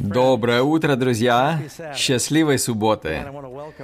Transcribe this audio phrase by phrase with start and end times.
[0.00, 1.60] Доброе утро, друзья!
[1.94, 3.18] Счастливой субботы!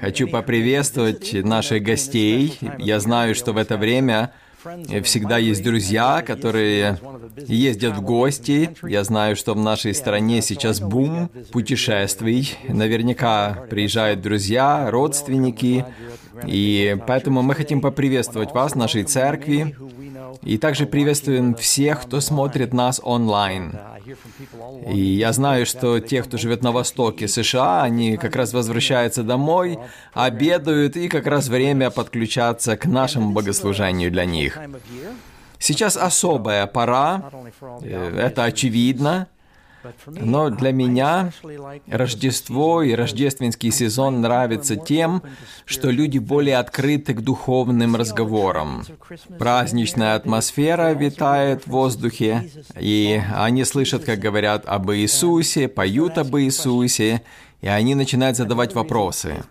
[0.00, 2.58] Хочу поприветствовать наших гостей.
[2.78, 4.32] Я знаю, что в это время
[5.04, 6.98] всегда есть друзья, которые
[7.36, 8.70] ездят в гости.
[8.82, 12.56] Я знаю, что в нашей стране сейчас бум путешествий.
[12.66, 15.84] Наверняка приезжают друзья, родственники.
[16.46, 19.76] И поэтому мы хотим поприветствовать вас нашей церкви.
[20.42, 23.78] И также приветствуем всех, кто смотрит нас онлайн.
[24.86, 29.78] И я знаю, что те, кто живет на востоке США, они как раз возвращаются домой,
[30.14, 34.58] обедают, и как раз время подключаться к нашему богослужению для них.
[35.58, 37.30] Сейчас особая пора,
[37.82, 39.26] э, это очевидно,
[40.06, 41.32] но для меня
[41.86, 45.22] Рождество и рождественский сезон нравятся тем,
[45.64, 48.84] что люди более открыты к духовным разговорам.
[49.38, 57.22] Праздничная атмосфера витает в воздухе, и они слышат, как говорят об Иисусе, поют об Иисусе,
[57.60, 59.44] и они начинают задавать вопросы.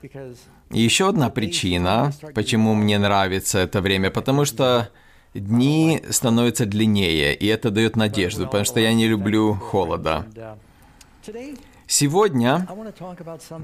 [0.71, 4.89] И еще одна причина, почему мне нравится это время, потому что
[5.35, 10.25] дни становятся длиннее, и это дает надежду, потому что я не люблю холода.
[11.87, 12.67] Сегодня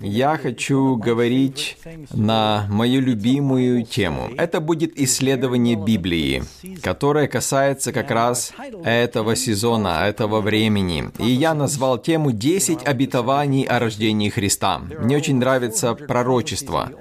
[0.02, 1.78] я хочу говорить
[2.14, 4.30] на мою любимую тему.
[4.38, 6.44] Это будет исследование Библии,
[6.84, 11.10] которое касается как раз этого сезона, этого времени.
[11.18, 14.80] И я назвал тему «10 обетований о рождении Христа».
[14.80, 16.92] Мне очень нравится пророчество.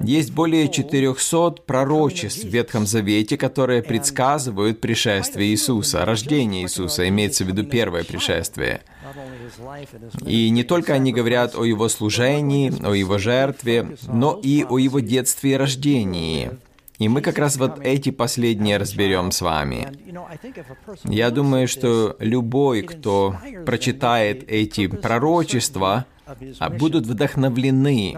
[0.00, 7.48] Есть более 400 пророчеств в Ветхом Завете, которые предсказывают пришествие Иисуса, рождение Иисуса, имеется в
[7.48, 8.80] виду первое пришествие–
[10.24, 15.00] и не только они говорят о его служении, о его жертве, но и о его
[15.00, 16.50] детстве и рождении.
[16.98, 19.88] И мы как раз вот эти последние разберем с вами.
[21.04, 26.06] Я думаю, что любой, кто прочитает эти пророчества,
[26.78, 28.16] будут вдохновлены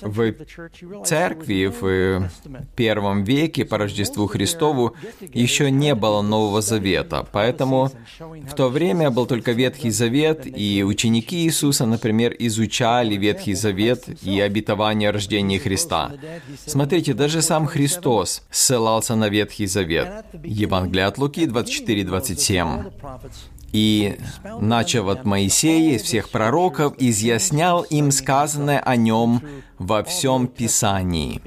[0.00, 2.30] в церкви в
[2.76, 9.26] первом веке по Рождеству Христову еще не было Нового Завета, поэтому в то время был
[9.26, 16.12] только Ветхий Завет, и ученики Иисуса, например, изучали Ветхий Завет и обетование о рождении Христа.
[16.66, 20.24] Смотрите, даже сам Христос ссылался на Ветхий Завет.
[20.44, 22.92] Евангелие от Луки 24-27
[23.72, 24.16] и,
[24.60, 29.42] начав от Моисея и всех пророков, изъяснял им сказанное о нем
[29.78, 31.40] во всем Писании.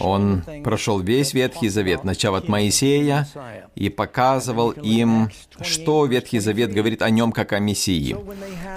[0.00, 3.28] Он прошел весь Ветхий Завет, начав от Моисея,
[3.74, 5.30] и показывал им,
[5.60, 8.16] что Ветхий Завет говорит о нем как о Мессии.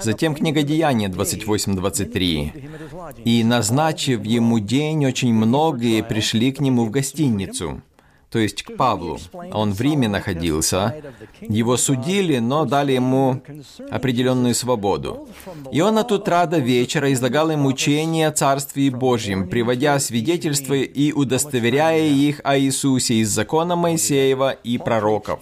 [0.02, 3.22] Затем книга Деяния 28.23.
[3.24, 7.80] «И, назначив ему день, очень многие пришли к нему в гостиницу»
[8.30, 9.18] то есть к Павлу.
[9.52, 10.94] Он в Риме находился.
[11.40, 13.42] Его судили, но дали ему
[13.90, 15.28] определенную свободу.
[15.72, 21.12] И он от утра до вечера излагал им учение о Царстве Божьем, приводя свидетельства и
[21.12, 25.40] удостоверяя их о Иисусе из закона Моисеева и пророков.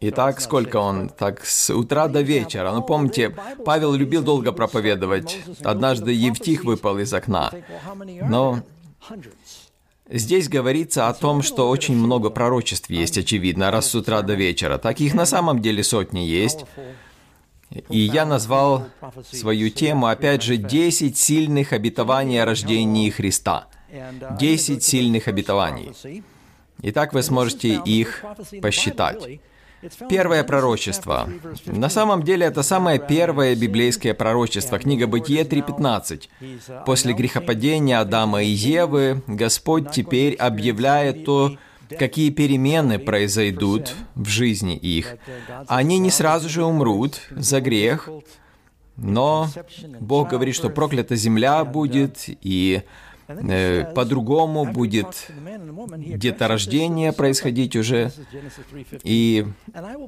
[0.00, 1.08] Итак, сколько он?
[1.08, 2.70] Так, с утра до вечера.
[2.70, 3.34] Ну, помните,
[3.64, 5.38] Павел любил долго проповедовать.
[5.64, 7.50] Однажды Евтих выпал из окна.
[8.28, 8.62] Но
[10.10, 14.78] Здесь говорится о том, что очень много пророчеств есть, очевидно, раз с утра до вечера.
[14.78, 16.64] Таких на самом деле сотни есть.
[17.90, 18.86] И я назвал
[19.30, 23.66] свою тему, опять же, «10 сильных обетований о рождении Христа».
[24.38, 25.92] 10 сильных обетований.
[26.82, 28.24] Итак, вы сможете их
[28.62, 29.40] посчитать.
[30.08, 31.28] Первое пророчество.
[31.66, 36.84] На самом деле это самое первое библейское пророчество, книга Бытие 3.15.
[36.84, 41.56] После грехопадения Адама и Евы Господь теперь объявляет то,
[41.98, 45.16] какие перемены произойдут в жизни их.
[45.68, 48.08] Они не сразу же умрут за грех,
[48.96, 49.48] но
[50.00, 52.82] Бог говорит, что проклята земля будет, и
[53.94, 55.30] по-другому будет
[55.96, 58.10] деторождение происходить уже.
[59.04, 59.46] И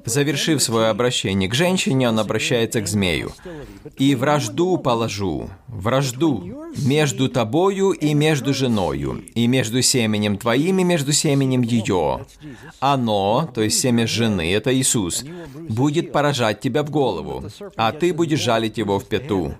[0.07, 3.33] завершив свое обращение к женщине, он обращается к змею.
[3.99, 11.13] «И вражду положу, вражду между тобою и между женою, и между семенем твоим и между
[11.13, 12.27] семенем ее.
[12.81, 15.25] Оно, то есть семя жены, это Иисус,
[15.69, 17.45] будет поражать тебя в голову,
[17.77, 19.55] а ты будешь жалить его в пету».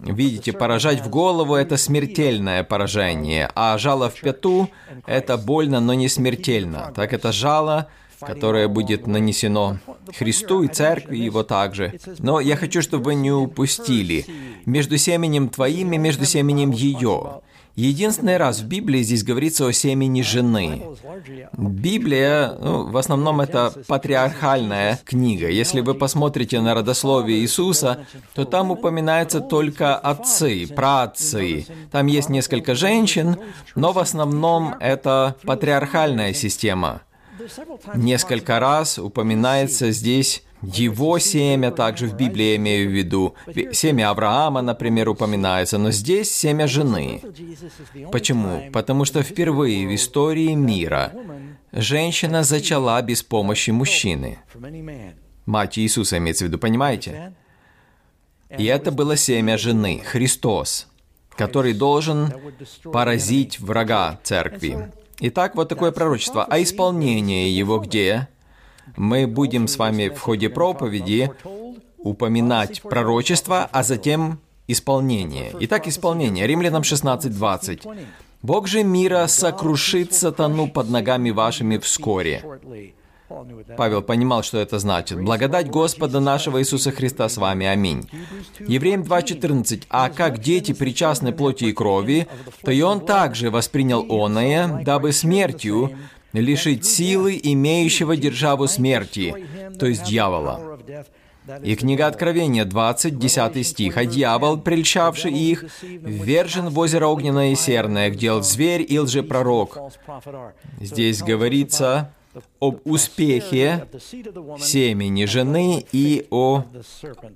[0.00, 4.68] Видите, поражать в голову– это смертельное поражение, а жало в пяту–
[5.06, 6.92] это больно, но не смертельно.
[6.94, 7.88] Так это жало
[8.20, 9.78] которое будет нанесено
[10.16, 11.98] Христу и Церкви его также.
[12.18, 14.26] Но я хочу, чтобы вы не упустили
[14.66, 17.42] между семенем твоим и между семенем ее.
[17.76, 20.82] Единственный раз в Библии здесь говорится о семени жены.
[21.56, 25.48] Библия, ну, в основном это патриархальная книга.
[25.48, 31.66] Если вы посмотрите на родословие Иисуса, то там упоминаются только отцы, праотцы.
[31.90, 33.38] Там есть несколько женщин,
[33.74, 37.02] но в основном это патриархальная система.
[37.94, 43.34] Несколько раз упоминается здесь его семя также в Библии я имею в виду.
[43.72, 47.20] Семя Авраама, например, упоминается, но здесь семя жены.
[48.12, 48.70] Почему?
[48.72, 51.12] Потому что впервые в истории мира
[51.72, 54.38] женщина зачала без помощи мужчины.
[55.46, 57.34] Мать Иисуса имеется в виду, понимаете?
[58.56, 60.86] И это было семя жены, Христос,
[61.36, 62.32] который должен
[62.84, 64.92] поразить врага церкви.
[65.20, 66.44] Итак, вот такое пророчество.
[66.44, 68.28] А исполнение его где?
[68.96, 71.30] Мы будем с вами в ходе проповеди
[71.98, 74.38] упоминать пророчество, а затем
[74.68, 75.52] исполнение.
[75.60, 76.46] Итак, исполнение.
[76.46, 78.06] Римлянам 16.20.
[78.42, 82.44] «Бог же мира сокрушит сатану под ногами вашими вскоре».
[83.76, 85.18] Павел понимал, что это значит.
[85.20, 87.66] «Благодать Господа нашего Иисуса Христа с вами.
[87.66, 88.08] Аминь».
[88.60, 89.84] Евреям 2.14.
[89.88, 92.28] «А как дети причастны плоти и крови,
[92.62, 95.96] то и он также воспринял оное, дабы смертью
[96.40, 99.34] лишить силы имеющего державу смерти,
[99.78, 100.78] то есть дьявола.
[101.62, 103.96] И книга Откровения, 20, 10 стих.
[103.98, 109.78] «А дьявол, прельщавший их, ввержен в озеро огненное и серное, где зверь и лжепророк».
[110.80, 112.12] Здесь говорится
[112.60, 113.86] об успехе
[114.58, 116.64] семени жены и о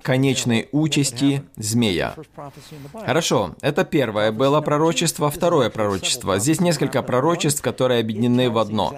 [0.03, 2.15] конечной участи змея.
[2.93, 6.39] Хорошо, это первое было пророчество, второе пророчество.
[6.39, 8.95] Здесь несколько пророчеств, которые объединены в одно.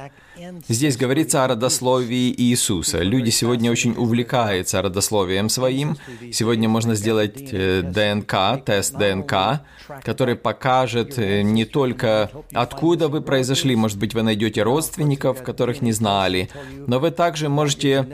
[0.68, 3.02] Здесь говорится о родословии Иисуса.
[3.02, 5.96] Люди сегодня очень увлекаются родословием своим.
[6.32, 9.60] Сегодня можно сделать э, ДНК, тест ДНК,
[10.02, 15.92] который покажет э, не только откуда вы произошли, может быть, вы найдете родственников, которых не
[16.20, 16.48] знали,
[16.86, 18.06] но вы также можете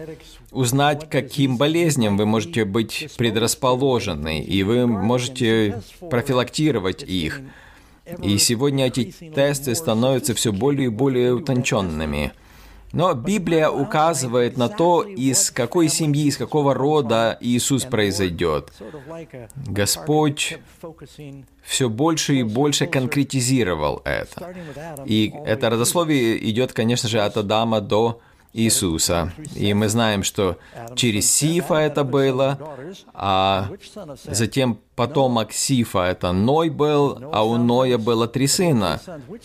[0.50, 7.40] узнать, каким болезням вы можете быть предрасположены, и вы можете профилактировать их.
[8.22, 12.32] И сегодня эти тесты становятся все более и более утонченными.
[12.92, 18.72] Но Библия указывает на то, из какой семьи, из какого рода Иисус произойдет.
[19.66, 20.58] Господь
[21.62, 24.54] все больше и больше конкретизировал это.
[25.04, 28.20] И это родословие идет, конечно же, от Адама до
[28.52, 29.32] Иисуса.
[29.54, 30.56] И мы знаем, что
[30.94, 32.58] через Сифа это было,
[33.12, 33.68] а
[34.24, 39.00] затем потомок Сифа это Ной был, а у Ноя было три сына.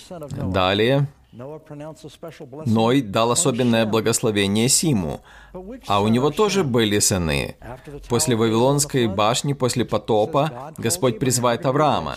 [0.09, 5.22] Далее Ной дал особенное благословение Симу,
[5.88, 7.56] а у него тоже были сыны.
[8.10, 12.16] После Вавилонской башни, после потопа, Господь призывает Авраама.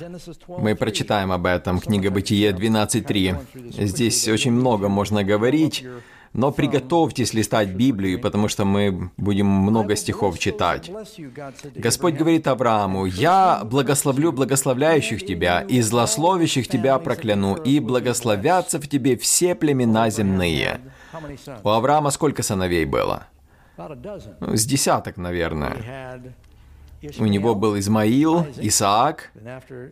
[0.49, 3.85] Мы прочитаем об этом, книга Бытие 12.3.
[3.87, 5.85] Здесь очень много можно говорить,
[6.35, 10.91] но приготовьтесь листать Библию, потому что мы будем много стихов читать.
[11.77, 19.17] Господь говорит Аврааму, «Я благословлю благословляющих тебя, и злословящих тебя прокляну, и благословятся в тебе
[19.17, 20.81] все племена земные».
[21.63, 23.29] У Авраама сколько сыновей было?
[23.77, 26.21] Ну, с десяток, наверное.
[27.19, 29.33] У него был Измаил, Исаак,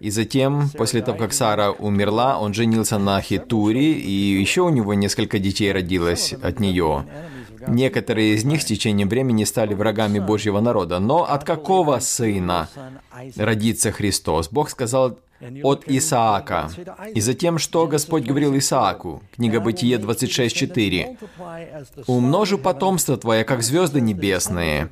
[0.00, 4.95] и затем, после того, как Сара умерла, он женился на Хитуре, и еще у него
[4.95, 7.07] несколько детей родилось от нее.
[7.69, 10.99] Некоторые из них с течением времени стали врагами Божьего народа.
[10.99, 12.69] Но от какого сына
[13.37, 14.49] родится Христос?
[14.50, 15.19] Бог сказал
[15.62, 16.71] от Исаака.
[17.14, 19.23] И затем, что Господь говорил Исааку?
[19.35, 21.16] Книга Бытие 26.4.
[22.07, 24.88] «Умножу потомство твое, как звезды небесные,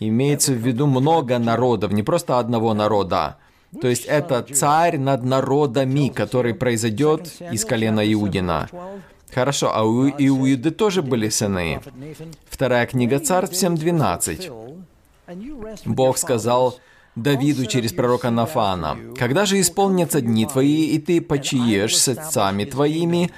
[0.00, 3.38] имеется в виду много народов, не просто одного народа.
[3.80, 8.68] То есть это царь над народами, который произойдет из колена Иудина.
[9.32, 11.80] Хорошо, а у Иуды тоже были сыны.
[12.48, 14.84] Вторая книга Царств 7.12.
[15.84, 16.78] Бог сказал
[17.16, 23.30] Давиду через пророка Нафана, «Когда же исполнятся дни твои, и ты почиешь с отцами твоими,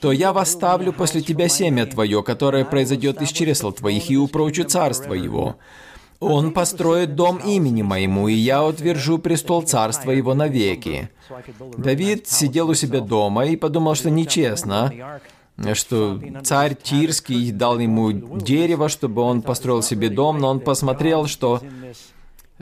[0.00, 5.14] то я восставлю после тебя семя твое, которое произойдет из чресл твоих, и упрочу царство
[5.14, 5.56] его.
[6.24, 11.10] Он построит дом имени моему, и я утвержу престол царства его навеки.
[11.76, 15.20] Давид сидел у себя дома и подумал, что нечестно,
[15.74, 21.60] что царь Тирский дал ему дерево, чтобы он построил себе дом, но он посмотрел, что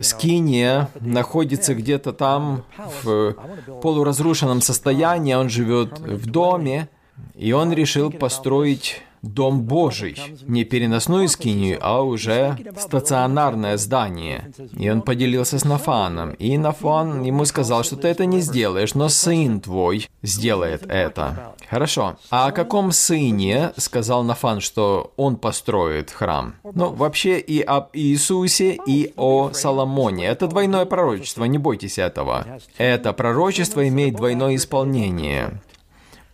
[0.00, 2.64] Скиния находится где-то там
[3.02, 3.35] в
[3.83, 6.88] полуразрушенном состоянии, он живет в доме,
[7.35, 14.52] и он решил построить Дом Божий, не переносную скинию, а уже стационарное здание.
[14.76, 19.09] И он поделился с Нафаном, и Нафан ему сказал, что ты это не сделаешь, но
[19.09, 21.55] сын твой сделает это.
[21.71, 22.17] Хорошо.
[22.31, 26.57] А о каком сыне сказал Нафан, что он построит храм?
[26.64, 30.26] Ну, вообще и об Иисусе, и о Соломоне.
[30.26, 32.47] Это двойное пророчество, не бойтесь этого.
[32.76, 35.61] Это пророчество имеет двойное исполнение.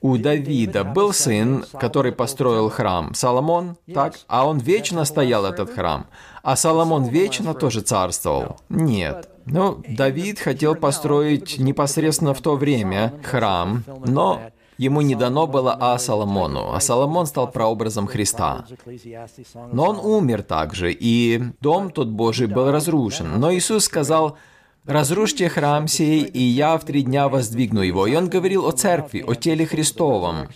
[0.01, 4.15] У Давида был сын, который построил храм, Соломон, так?
[4.29, 6.07] А он вечно стоял, этот храм.
[6.43, 8.57] А Соломон вечно тоже царствовал?
[8.69, 9.29] Нет.
[9.47, 14.41] Ну, Давид хотел построить непосредственно в то время храм, но
[14.77, 18.65] ему не дано было а Соломону, а Соломон стал прообразом Христа.
[19.73, 23.41] Но он умер также, и дом тот Божий был разрушен.
[23.41, 24.37] Но Иисус сказал,
[24.89, 28.07] «Разрушьте храм сей, и я в три дня воздвигну его».
[28.07, 30.49] И он говорил о церкви, о теле Христовом.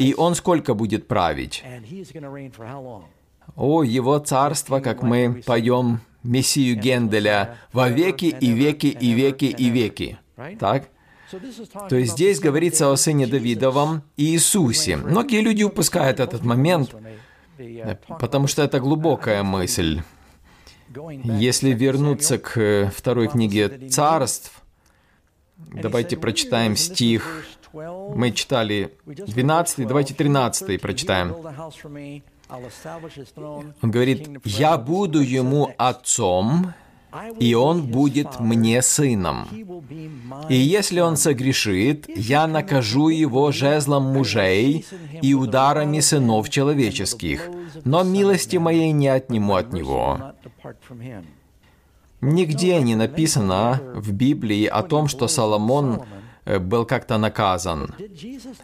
[0.00, 1.62] И он сколько будет править?
[3.56, 9.68] О, его царство, как мы поем Мессию Генделя, во веки и веки и веки и
[9.68, 10.18] веки.
[10.58, 10.88] Так?
[11.88, 14.96] То есть здесь говорится о сыне Давидовом Иисусе.
[14.96, 16.94] Многие люди упускают этот момент,
[18.18, 20.02] потому что это глубокая мысль.
[21.24, 24.52] Если вернуться к э, второй книге царств,
[25.56, 27.44] давайте прочитаем стих.
[27.72, 31.34] Мы читали 12, давайте 13 прочитаем.
[33.82, 36.74] Он говорит, «Я буду ему отцом,
[37.38, 39.46] и он будет мне сыном.
[40.48, 44.84] И если он согрешит, я накажу его жезлом мужей
[45.22, 47.48] и ударами сынов человеческих,
[47.84, 50.34] но милости моей не отниму от него».
[52.20, 56.04] Нигде не написано в Библии о том, что Соломон
[56.46, 57.94] э, был как-то наказан.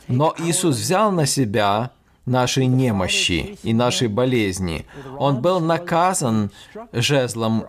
[0.08, 1.90] Но Иисус взял на себя
[2.30, 4.86] нашей немощи и нашей болезни.
[5.18, 6.50] Он был наказан
[6.92, 7.64] жезлом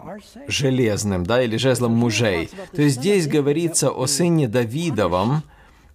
[0.48, 2.50] железным, да, или жезлом мужей.
[2.74, 5.44] То есть здесь говорится о сыне Давидовом,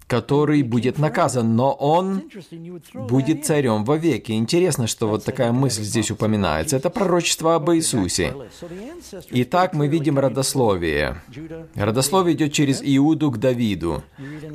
[0.06, 2.22] который будет наказан, но он
[2.94, 4.32] будет царем вовеки.
[4.32, 6.76] Интересно, что вот такая мысль здесь упоминается.
[6.76, 8.34] Это пророчество об Иисусе.
[9.30, 11.22] Итак, мы видим родословие.
[11.74, 14.02] Родословие идет через Иуду к Давиду.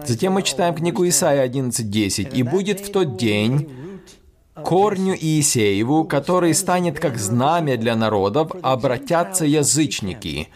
[0.06, 2.34] Затем мы читаем книгу Исаия 11.10.
[2.34, 3.70] «И будет в тот день
[4.63, 10.50] корню Иисееву, который станет как знамя для народов, обратятся язычники,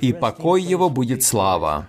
[0.00, 1.88] и покой его будет слава».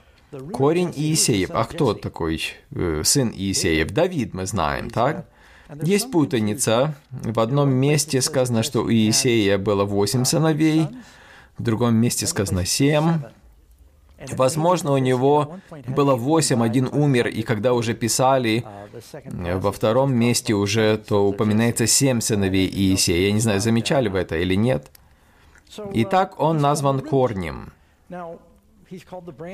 [0.52, 1.52] Корень Иисеев.
[1.54, 3.92] А кто такой э, сын Иисеев?
[3.92, 5.26] Давид, мы знаем, так?
[5.84, 6.96] Есть путаница.
[7.12, 10.88] В одном месте сказано, что у Иисея было восемь сыновей,
[11.58, 13.22] в другом месте сказано семь.
[14.32, 18.66] Возможно, у него было восемь, один умер, и когда уже писали
[19.14, 23.28] э, во втором месте уже, то упоминается семь сыновей Иисея.
[23.28, 24.92] Я не знаю, замечали вы это или нет.
[25.94, 27.74] Итак, он назван корнем.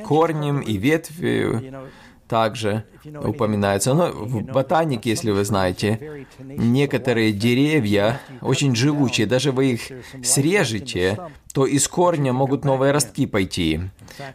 [0.06, 1.90] Корнем и ветвью
[2.28, 3.94] также упоминается.
[3.94, 9.82] Но в ботанике, если вы знаете, некоторые деревья очень живучие, даже вы их
[10.24, 11.20] срежете,
[11.54, 13.82] то из корня могут новые ростки пойти.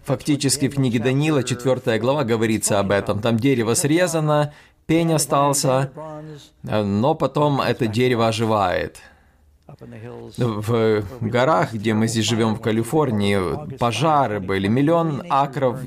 [0.05, 3.21] Фактически в книге Данила, 4 глава, говорится об этом.
[3.21, 4.53] Там дерево срезано,
[4.87, 5.91] пень остался,
[6.63, 8.99] но потом это дерево оживает.
[10.37, 15.79] В горах, где мы здесь живем в Калифорнии, пожары были, миллион акров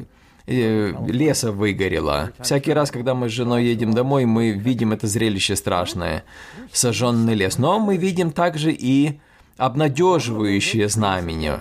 [0.51, 2.31] леса выгорело.
[2.39, 6.23] Всякий раз, когда мы с женой едем домой, мы видим это зрелище страшное,
[6.71, 7.57] сожженный лес.
[7.57, 9.19] Но мы видим также и
[9.57, 11.59] обнадеживающее знамение.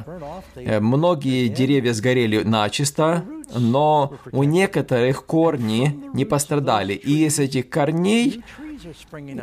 [0.56, 6.94] Э, многие деревья сгорели начисто, но у некоторых корни не пострадали.
[6.94, 8.42] И из этих корней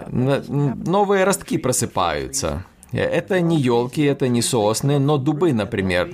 [0.10, 2.66] новые ростки просыпаются.
[2.92, 6.10] Э, это не елки, это не сосны, но дубы, например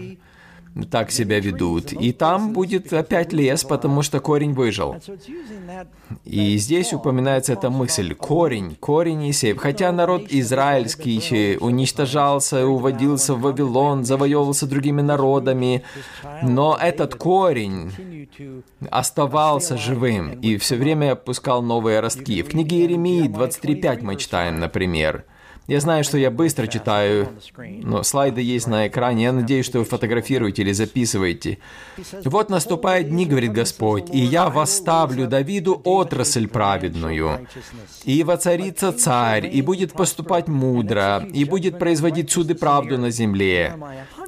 [0.90, 1.94] так себя ведут.
[1.94, 4.96] И там будет опять лес, потому что корень выжил.
[6.26, 8.16] И здесь упоминается эта мысль.
[8.16, 9.58] Корень, корень Исеев.
[9.58, 15.84] Хотя народ израильский уничтожался, уводился в Вавилон, завоевывался другими народами,
[16.42, 17.92] но этот корень
[18.90, 22.42] оставался живым и все время пускал новые ростки.
[22.42, 25.26] В книге Иеремии 23.5 мы читаем, например.
[25.68, 27.30] Я знаю, что я быстро читаю,
[27.84, 29.24] но слайды есть на экране.
[29.24, 31.60] Я надеюсь, что вы фотографируете или записываете.
[32.26, 37.48] «Вот наступает дни,— говорит Господь,— и я восставлю Давиду отрасль праведную,
[38.04, 43.76] и воцарится царь, и будет поступать мудро, и будет производить суды правду на земле».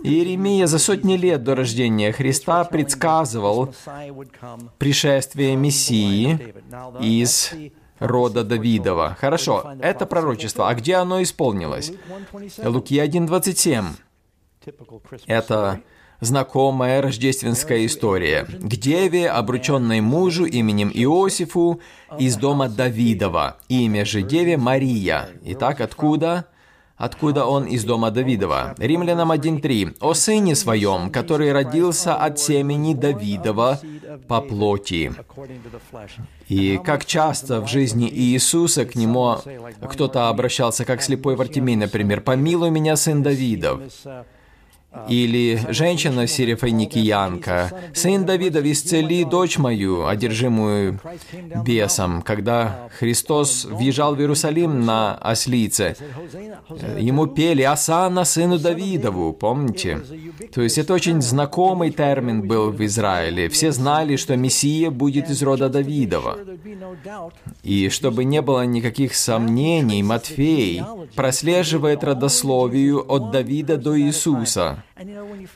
[0.03, 3.73] Иеремия за сотни лет до рождения Христа предсказывал
[4.77, 6.39] пришествие Мессии
[7.01, 7.51] из
[7.99, 9.17] рода Давидова.
[9.19, 10.69] Хорошо, это пророчество.
[10.69, 11.93] А где оно исполнилось?
[12.63, 13.85] Луки 1.27.
[15.27, 15.81] Это
[16.19, 18.45] знакомая рождественская история.
[18.45, 21.81] К деве, обрученной мужу именем Иосифу
[22.17, 23.57] из дома Давидова.
[23.67, 25.29] Имя же деве Мария.
[25.43, 26.47] Итак, откуда?
[26.97, 28.75] Откуда он из дома Давидова.
[28.77, 29.97] Римлянам 1.3.
[29.99, 33.79] «О сыне своем, который родился от семени Давидова
[34.27, 35.13] по плоти».
[36.47, 39.37] И как часто в жизни Иисуса к нему
[39.89, 43.81] кто-то обращался, как слепой Вартимей, например, «Помилуй меня, сын Давидов».
[45.07, 50.99] Или женщина сирифойникиянка, «Сын Давида, исцели дочь мою, одержимую
[51.63, 52.21] бесом».
[52.21, 55.95] Когда Христос въезжал в Иерусалим на ослице,
[56.97, 60.01] ему пели «Асана сыну Давидову», помните?
[60.53, 63.49] То есть это очень знакомый термин был в Израиле.
[63.49, 66.37] Все знали, что Мессия будет из рода Давидова.
[67.63, 70.83] И чтобы не было никаких сомнений, Матфей
[71.15, 74.83] прослеживает родословию от Давида до Иисуса.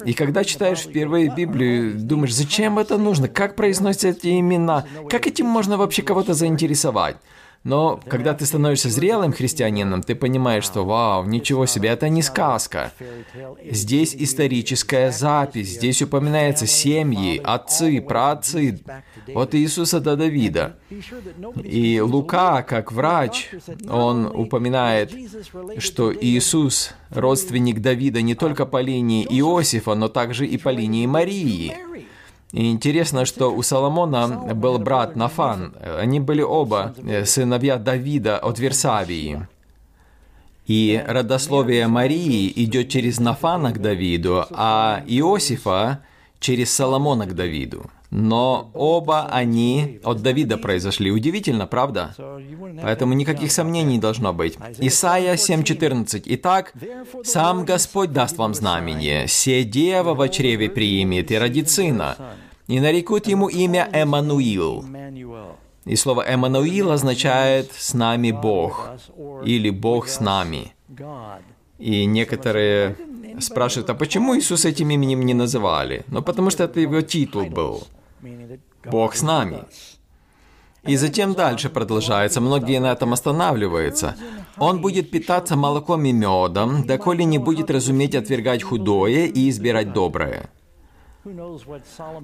[0.05, 3.27] И когда читаешь впервые Библию, думаешь, зачем это нужно?
[3.27, 4.85] Как произносятся эти имена?
[5.09, 7.17] Как этим можно вообще кого-то заинтересовать?
[7.63, 12.93] Но когда ты становишься зрелым христианином, ты понимаешь, что вау, ничего себе, это не сказка.
[13.69, 18.79] Здесь историческая запись, здесь упоминаются семьи, отцы, праотцы,
[19.35, 20.77] от Иисуса до Давида.
[21.63, 23.49] И Лука, как врач,
[23.89, 25.13] он упоминает,
[25.79, 31.75] что Иисус родственник Давида не только по линии Иосифа, но также и по линии Марии.
[32.51, 35.75] И интересно, что у Соломона был брат Нафан.
[35.99, 39.47] Они были оба э, сыновья Давида от Версавии.
[40.65, 45.99] И родословие Марии идет через Нафана к Давиду, а Иосифа
[46.39, 47.89] через Соломона к Давиду.
[48.11, 51.11] Но оба они от Давида произошли.
[51.11, 52.15] Удивительно, правда?
[52.81, 54.57] Поэтому никаких сомнений не должно быть.
[54.79, 56.23] Исайя 7.14.
[56.25, 56.73] Итак,
[57.23, 62.15] «Сам Господь даст вам знамение, се дева в чреве приимет и родит сына,
[62.67, 64.85] и нарекут ему имя Эммануил».
[65.85, 68.89] И слово «Эммануил» означает «с нами Бог»
[69.45, 70.73] или «Бог с нами».
[71.77, 72.95] И некоторые
[73.39, 76.03] спрашивают, а почему Иисус этим именем не называли?
[76.07, 77.87] Ну, потому что это его титул был.
[78.85, 79.63] Бог с нами.
[80.83, 84.15] И затем дальше продолжается, многие на этом останавливаются.
[84.57, 90.49] Он будет питаться молоком и медом, доколе не будет разуметь отвергать худое и избирать доброе.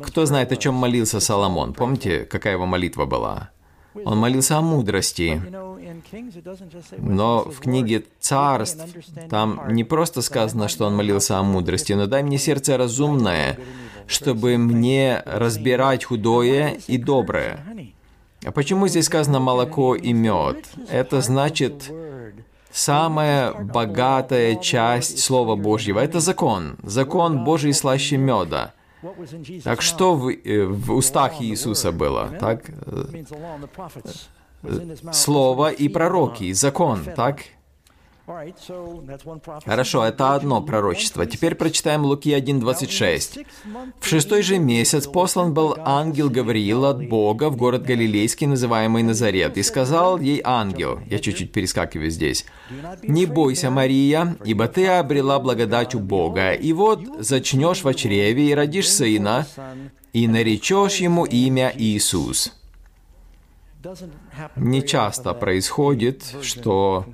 [0.04, 1.74] Кто знает, о чем молился Соломон?
[1.74, 3.50] Помните, какая его молитва была?
[4.04, 5.42] Он молился о мудрости.
[6.98, 8.84] Но в книге «Царств»
[9.30, 13.58] там не просто сказано, что он молился о мудрости, но дай мне сердце разумное,
[14.08, 17.60] чтобы мне разбирать худое и доброе.
[18.44, 20.66] А почему здесь сказано молоко и мед?
[20.90, 21.92] Это значит,
[22.72, 26.78] самая богатая часть Слова Божьего– это закон.
[26.84, 28.75] Закон Божий слаще меда.
[29.64, 32.30] Так что в, э, в устах Иисуса было?
[32.40, 32.72] Так?
[35.12, 37.42] Слово и пророки, закон, так?
[39.66, 41.26] Хорошо, это одно пророчество.
[41.28, 43.46] Теперь прочитаем Луки 1.26.
[44.00, 49.58] «В шестой же месяц послан был ангел Гавриил от Бога в город Галилейский, называемый Назарет,
[49.58, 52.46] и сказал ей ангел, я чуть-чуть перескакиваю здесь,
[53.04, 58.56] «Не бойся, Мария, ибо ты обрела благодать у Бога, и вот зачнешь в чреве и
[58.56, 59.46] родишь сына,
[60.14, 62.52] и наречешь ему имя Иисус».
[64.56, 67.06] Не часто происходит, что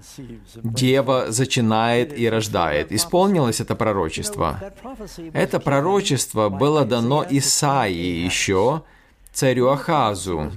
[0.56, 2.92] дева зачинает и рождает.
[2.92, 4.60] Исполнилось это пророчество.
[5.34, 8.84] Это пророчество было дано Исаии еще,
[9.32, 10.52] царю Ахазу.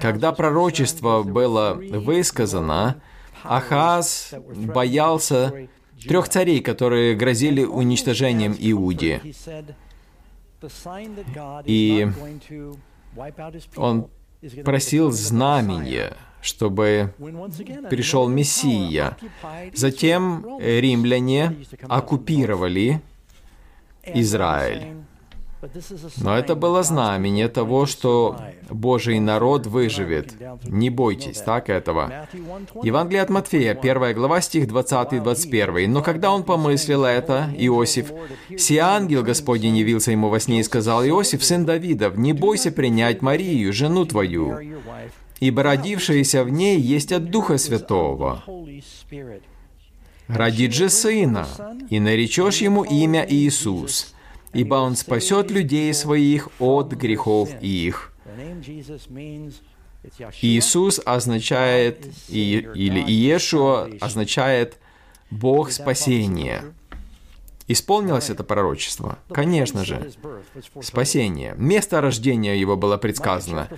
[0.00, 3.00] Когда пророчество было высказано,
[3.42, 5.68] Ахаз боялся
[6.06, 9.20] трех царей, которые грозили уничтожением Иуди.
[11.66, 12.08] И
[13.76, 14.08] он
[14.64, 17.14] просил знамения, чтобы
[17.90, 19.16] пришел Мессия.
[19.74, 21.56] Затем римляне
[21.88, 23.00] оккупировали
[24.04, 25.04] Израиль.
[26.16, 28.38] Но это было знамение того, что
[28.70, 30.34] Божий народ выживет.
[30.64, 32.28] Не бойтесь, так этого.
[32.82, 35.92] Евангелие от Матфея, 1 глава, стих 20 и 21.
[35.92, 38.12] «Но когда он помыслил это, Иосиф,
[38.56, 43.22] «Си ангел Господень явился ему во сне и сказал, Иосиф, сын Давидов, не бойся принять
[43.22, 44.58] Марию, жену твою,
[45.40, 48.42] ибо родившаяся в ней есть от Духа Святого.
[50.26, 51.46] Родит же сына,
[51.90, 54.13] и наречешь ему имя Иисус,
[54.54, 58.12] ибо Он спасет людей своих от грехов их».
[60.42, 64.78] Иисус означает, или Иешуа означает
[65.30, 66.62] Бог спасения.
[67.66, 69.18] Исполнилось это пророчество?
[69.30, 70.10] Конечно же.
[70.82, 71.54] Спасение.
[71.56, 73.68] Место рождения его было предсказано.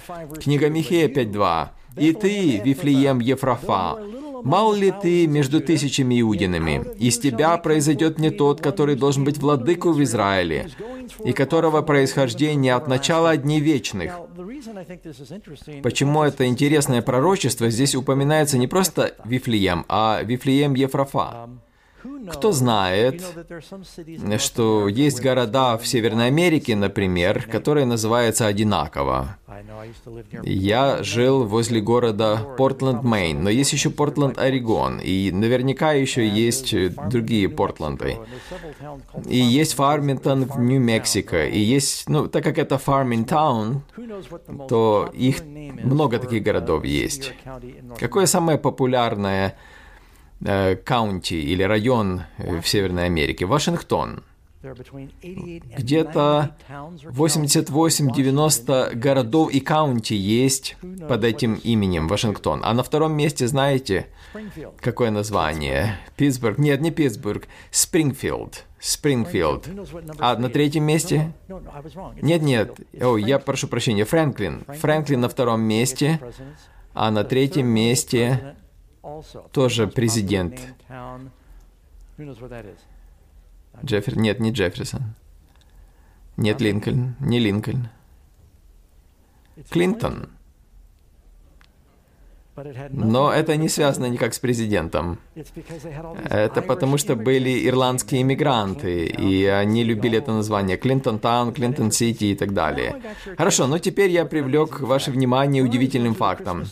[0.40, 1.68] Книга Михея 5.2.
[1.96, 3.96] «И ты, Вифлеем Ефрафа,
[4.42, 6.85] Мал ли ты между тысячами иудинами?
[6.99, 10.68] Из тебя произойдет не тот, который должен быть владыку в Израиле,
[11.25, 14.12] и которого происхождение от начала дней вечных.
[15.83, 21.49] Почему это интересное пророчество здесь упоминается не просто Вифлеем, а Вифлеем Ефрафа?
[22.33, 23.23] Кто знает,
[24.38, 29.37] что есть города в Северной Америке, например, которые называются одинаково.
[30.42, 36.75] Я жил возле города Портленд, Мэйн, но есть еще Портленд, Орегон, и наверняка еще есть
[37.09, 38.19] другие Портленды.
[39.27, 43.81] И есть Фармингтон в Нью-Мексико, и есть, ну, так как это Town,
[44.69, 45.42] то их
[45.85, 47.33] много таких городов есть.
[47.99, 49.57] Какое самое популярное
[50.85, 54.22] каунти или район э, в Северной Америке, Вашингтон.
[55.79, 60.77] Где-то 88-90 городов и каунти есть
[61.09, 62.62] под этим именем Вашингтон.
[62.64, 64.09] А на втором месте, знаете,
[64.81, 66.01] какое название?
[66.16, 66.59] Питтсбург.
[66.59, 67.46] Нет, не Питтсбург.
[67.70, 68.64] Спрингфилд.
[68.81, 69.68] Спрингфилд.
[70.18, 71.33] А на третьем месте?
[72.20, 72.77] Нет, нет.
[73.01, 74.05] О, я прошу прощения.
[74.05, 74.64] Фрэнклин.
[74.66, 76.18] Фрэнклин на втором месте.
[76.92, 78.57] А на третьем месте
[79.53, 80.61] тоже президент.
[83.85, 84.16] Джеффер...
[84.16, 85.14] Нет, не Джефферсон.
[86.37, 87.16] Нет, Линкольн.
[87.21, 87.88] Не Линкольн.
[89.71, 90.31] Клинтон.
[92.90, 95.19] Но это не связано никак с президентом.
[95.35, 102.25] Это потому, что были ирландские иммигранты, и они любили это название Клинтон Таун, Клинтон Сити
[102.25, 102.97] и так далее.
[103.37, 106.64] Хорошо, но теперь я привлек ваше внимание удивительным фактом.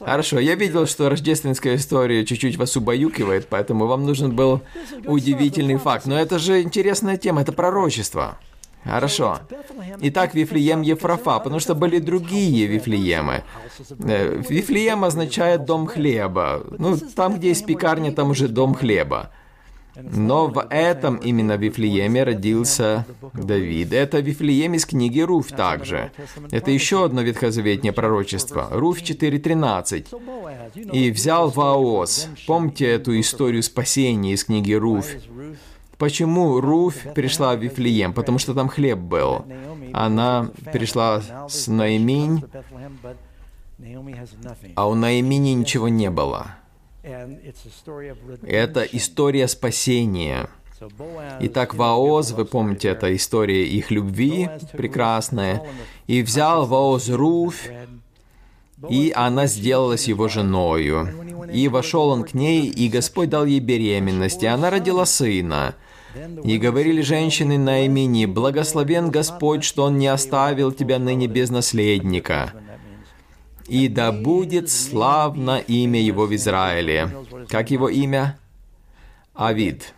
[0.00, 4.62] Хорошо, я видел, что рождественская история чуть-чуть вас убаюкивает, поэтому вам нужен был
[5.04, 6.06] удивительный факт.
[6.06, 8.38] Но это же интересная тема, это пророчество.
[8.86, 9.38] Хорошо.
[10.00, 13.42] Итак, Вифлеем Ефрафа, потому что были другие Вифлеемы.
[14.00, 16.62] Э, Вифлеем означает дом хлеба.
[16.78, 19.30] Ну, там, где есть пекарня, там уже дом хлеба.
[19.96, 23.92] Но в этом именно Вифлееме родился Давид.
[23.92, 26.12] Это Вифлеем из книги Руфь также.
[26.50, 28.68] Это еще одно ветхозаветнее пророчество.
[28.70, 30.92] Руфь 4.13.
[30.92, 32.28] «И взял Ваос».
[32.46, 35.16] Помните эту историю спасения из книги Руфь?
[35.98, 38.12] Почему Руфь пришла в Вифлеем?
[38.12, 39.44] Потому что там хлеб был.
[39.92, 42.44] Она пришла с Наиминь,
[44.74, 46.56] а у Наимини ничего не было.
[47.02, 50.48] Это история спасения.
[51.40, 55.62] Итак, Ваоз, вы помните, это история их любви прекрасная.
[56.06, 57.70] И взял Ваоз Руфь,
[58.90, 61.08] и она сделалась его женою.
[61.50, 65.74] И вошел он к ней, и Господь дал ей беременность, и она родила сына.
[66.44, 72.52] И говорили женщины на имени, «Благословен Господь, что Он не оставил тебя ныне без наследника».
[73.68, 77.10] И да будет славно имя его в Израиле.
[77.48, 78.38] Как его имя?
[79.34, 79.92] Авид.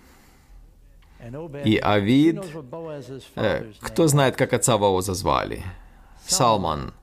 [1.64, 2.40] И Авид,
[3.34, 5.62] э, кто знает, как отца Ваоза звали?
[6.26, 6.94] Салман.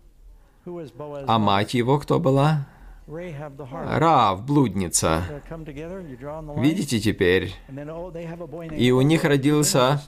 [1.28, 2.67] А мать его кто была?
[3.08, 5.24] Рав, блудница.
[6.58, 7.54] Видите теперь?
[8.76, 10.02] И у них родился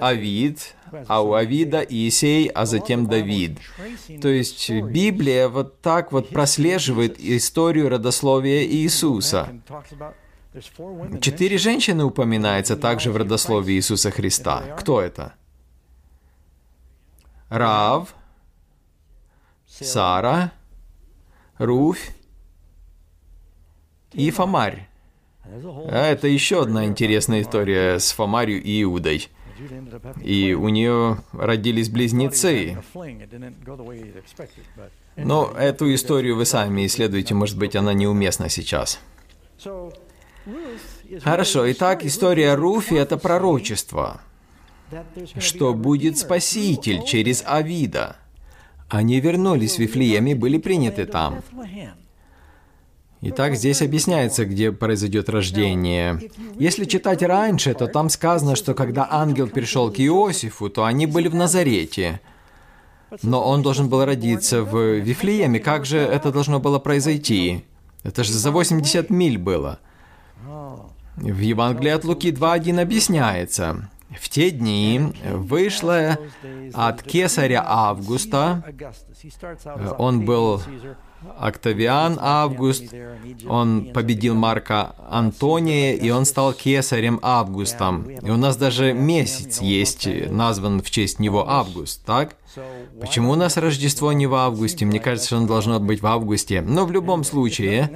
[0.00, 0.76] Авид,
[1.08, 3.58] а у Авида Иисей, а затем Давид.
[4.22, 9.48] То есть Библия вот так вот прослеживает историю родословия Иисуса.
[11.20, 14.76] Четыре женщины упоминаются также в родословии Иисуса Христа.
[14.78, 15.34] Кто это?
[17.48, 18.14] Рав,
[19.66, 20.52] Сара,
[21.58, 22.14] Руфь
[24.14, 24.88] и Фомарь.
[25.44, 29.28] А это еще одна интересная история с Фомарью и Иудой.
[30.22, 32.78] И у нее родились близнецы.
[35.16, 39.00] Но эту историю вы сами исследуете, может быть, она неуместна сейчас.
[41.22, 44.20] Хорошо, итак, история Руфи– это пророчество,
[45.38, 48.16] что будет Спаситель через Авида.
[48.88, 51.42] Они вернулись в Вифлеем и были приняты там.
[53.26, 56.30] Итак, здесь объясняется, где произойдет рождение.
[56.58, 61.28] Если читать раньше, то там сказано, что когда ангел пришел к Иосифу, то они были
[61.28, 62.20] в Назарете.
[63.22, 65.58] Но он должен был родиться в Вифлееме.
[65.58, 67.64] Как же это должно было произойти?
[68.02, 69.78] Это же за 80 миль было.
[71.16, 73.88] В Евангелии от Луки 2.1 объясняется.
[74.20, 76.18] В те дни вышло
[76.74, 78.62] от кесаря Августа,
[79.98, 80.60] он был
[81.38, 82.84] Октавиан Август,
[83.48, 88.10] он победил Марка Антония, и он стал кесарем Августом.
[88.10, 92.36] И у нас даже месяц есть, назван в честь него Август, так?
[93.00, 94.84] Почему у нас Рождество не в августе?
[94.84, 96.62] Мне кажется, что оно должно быть в августе.
[96.62, 97.90] Но в любом случае,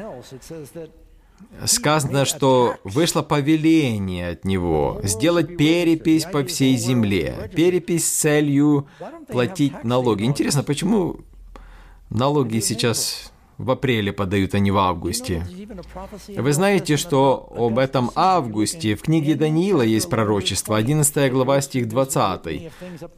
[1.64, 7.50] сказано, что вышло повеление от него сделать перепись по всей земле.
[7.54, 8.88] Перепись с целью
[9.28, 10.24] платить налоги.
[10.24, 11.20] Интересно, почему
[12.10, 15.44] налоги сейчас в апреле подают, а не в августе.
[16.28, 22.70] Вы знаете, что об этом августе в книге Даниила есть пророчество, 11 глава, стих 20.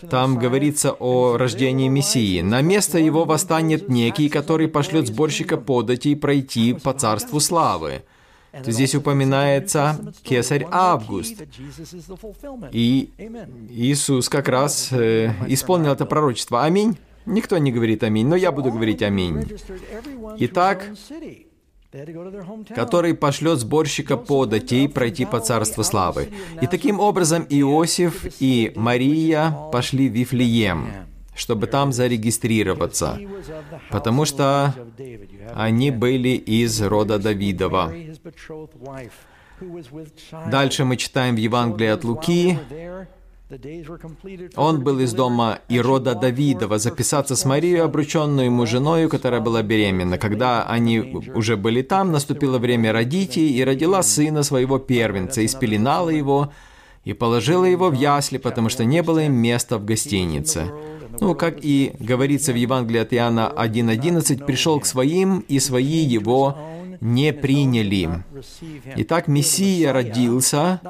[0.08, 2.40] Там говорится о рождении Мессии.
[2.40, 8.02] «На место его восстанет некий, который пошлет сборщика податей пройти по царству славы»
[8.64, 11.42] здесь упоминается кесарь Август.
[12.72, 13.12] И
[13.68, 16.64] Иисус как раз э, исполнил это пророчество.
[16.64, 16.98] Аминь.
[17.26, 19.44] Никто не говорит аминь, но я буду говорить аминь.
[20.38, 20.86] Итак,
[22.74, 26.28] который пошлет сборщика податей пройти по царству славы.
[26.60, 30.88] И таким образом Иосиф и Мария пошли в Вифлеем
[31.40, 33.18] чтобы там зарегистрироваться,
[33.88, 34.74] потому что
[35.54, 37.94] они были из рода Давидова.
[40.50, 42.58] Дальше мы читаем в Евангелии от Луки,
[44.56, 49.62] он был из дома и рода Давидова записаться с Марией, обрученную ему женою, которая была
[49.62, 50.18] беременна.
[50.18, 51.00] Когда они
[51.34, 56.52] уже были там, наступило время родить ей, и родила сына своего первенца, и спеленала его,
[57.04, 60.70] и положила его в ясли, потому что не было им места в гостинице.
[61.18, 66.56] Ну, как и говорится в Евангелии от Иоанна 1.11, «пришел к своим, и свои его
[67.00, 68.24] не приняли».
[68.96, 70.80] Итак, Мессия родился,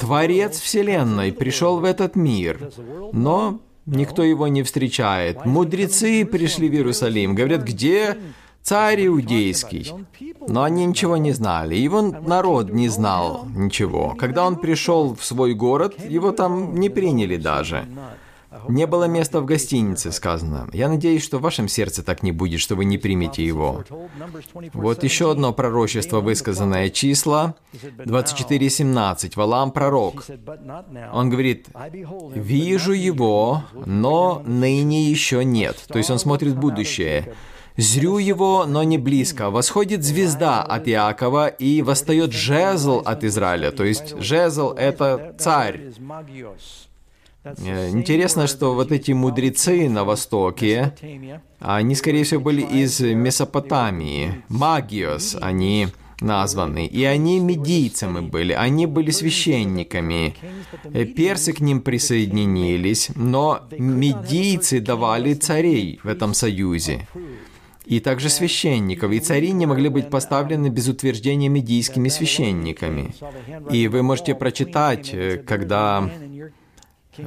[0.00, 2.70] Творец Вселенной пришел в этот мир,
[3.12, 5.44] но никто его не встречает.
[5.44, 8.16] Мудрецы пришли в Иерусалим, говорят, где
[8.62, 9.92] царь иудейский.
[10.46, 11.74] Но они ничего не знали.
[11.74, 14.14] Его народ не знал ничего.
[14.18, 17.86] Когда он пришел в свой город, его там не приняли даже.
[18.68, 20.68] Не было места в гостинице, сказано.
[20.72, 23.84] Я надеюсь, что в вашем сердце так не будет, что вы не примете его.
[24.72, 27.54] Вот еще одно пророчество, высказанное числа
[27.98, 29.32] 24.17.
[29.36, 30.24] Валам пророк.
[31.12, 31.68] Он говорит,
[32.34, 35.84] «Вижу его, но ныне еще нет».
[35.86, 37.34] То есть он смотрит в будущее.
[37.76, 39.50] «Зрю его, но не близко.
[39.50, 43.70] Восходит звезда от Иакова, и восстает жезл от Израиля».
[43.70, 45.92] То есть жезл— это царь.
[47.58, 50.94] Э, интересно, что вот эти мудрецы на Востоке,
[51.58, 54.42] они, скорее всего, были из Месопотамии.
[54.48, 55.88] Магиос, они
[56.20, 56.86] названы.
[56.86, 60.34] И они медийцами были, они были священниками.
[60.84, 67.06] Э, персы к ним присоединились, но медийцы давали царей в этом союзе
[67.88, 73.14] и также священников, и цари не могли быть поставлены без утверждения медийскими священниками.
[73.70, 76.10] И вы можете прочитать, э, когда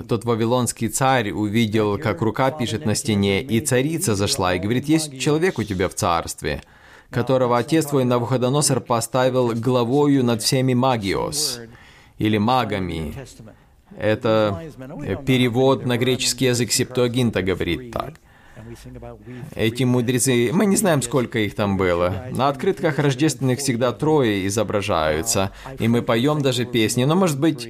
[0.07, 5.19] тот вавилонский царь увидел, как рука пишет на стене, и царица зашла и говорит, есть
[5.19, 6.63] человек у тебя в царстве,
[7.09, 11.59] которого отец твой Навуходоносор поставил главою над всеми магиос,
[12.17, 13.13] или магами.
[13.97, 14.71] Это
[15.25, 18.13] перевод на греческий язык Септуагинта говорит так.
[19.55, 22.25] Эти мудрецы, мы не знаем, сколько их там было.
[22.31, 27.67] На открытках рождественных всегда трое изображаются, и мы поем даже песни, но, может быть,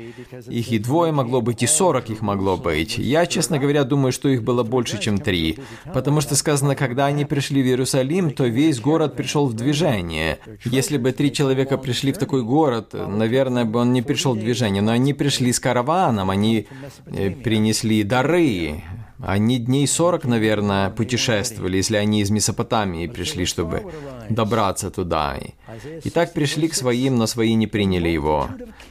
[0.47, 2.97] их и двое могло быть, и сорок их могло быть.
[2.97, 5.59] Я, честно говоря, думаю, что их было больше, чем три,
[5.93, 10.39] потому что сказано, когда они пришли в Иерусалим, то весь город пришел в движение.
[10.65, 14.81] Если бы три человека пришли в такой город, наверное, бы он не пришел в движение,
[14.81, 16.67] но они пришли с караваном, они
[17.05, 18.83] э, принесли дары,
[19.23, 23.83] они дней 40, наверное, путешествовали, если они из Месопотамии пришли, чтобы
[24.29, 25.37] добраться туда.
[26.03, 28.49] И так пришли к своим, но свои не приняли его.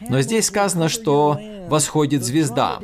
[0.08, 1.38] Но здесь сказано, что
[1.68, 2.78] восходит звезда.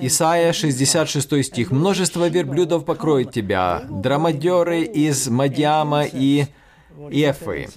[0.00, 1.70] Исайя 66 стих.
[1.70, 6.46] «Множество верблюдов покроет тебя, драмадеры из Мадиама и
[7.10, 7.68] Эфы.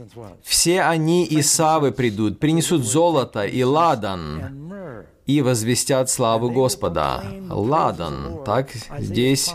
[0.44, 7.24] Все они из Савы придут, принесут золото и ладан, и возвестят славу Господа.
[7.52, 9.54] Ладан, так здесь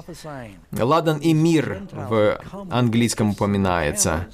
[0.70, 2.38] Ладан и мир в
[2.70, 4.28] английском упоминается.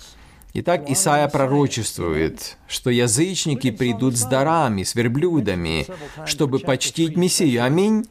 [0.52, 5.86] Итак, Исаия пророчествует, что язычники придут с дарами, с верблюдами,
[6.26, 7.64] чтобы почтить Мессию.
[7.64, 8.04] Аминь.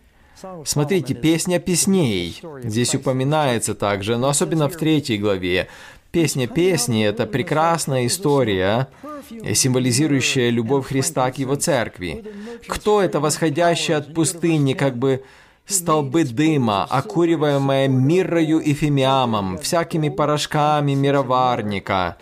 [0.65, 2.41] Смотрите, песня песней.
[2.63, 5.67] Здесь упоминается также, но особенно в третьей главе.
[6.11, 8.87] Песня песни— это прекрасная история,
[9.53, 12.23] символизирующая любовь Христа к Его церкви.
[12.67, 15.23] Кто это восходящий от пустыни, как бы
[15.67, 22.17] столбы дыма, окуриваемые миррою и фимиамом, всякими порошками мироварника.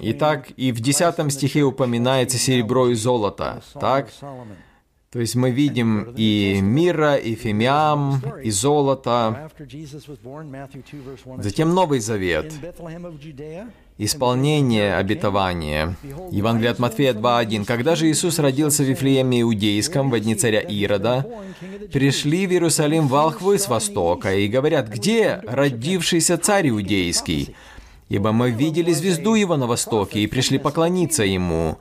[0.00, 4.08] Итак, и в десятом стихе упоминается серебро и золото, так?
[5.14, 9.48] То есть мы видим и мира, и фимиам, и золото.
[11.38, 12.52] Затем Новый Завет.
[13.96, 15.96] Исполнение обетования.
[16.32, 17.64] Евангелие от Матфея 2.1.
[17.64, 21.24] Когда же Иисус родился в Вифлееме Иудейском, в дни царя Ирода,
[21.92, 27.54] пришли в Иерусалим волхвы с востока и говорят, где родившийся царь Иудейский?
[28.08, 31.78] Ибо мы видели звезду его на востоке и пришли поклониться ему.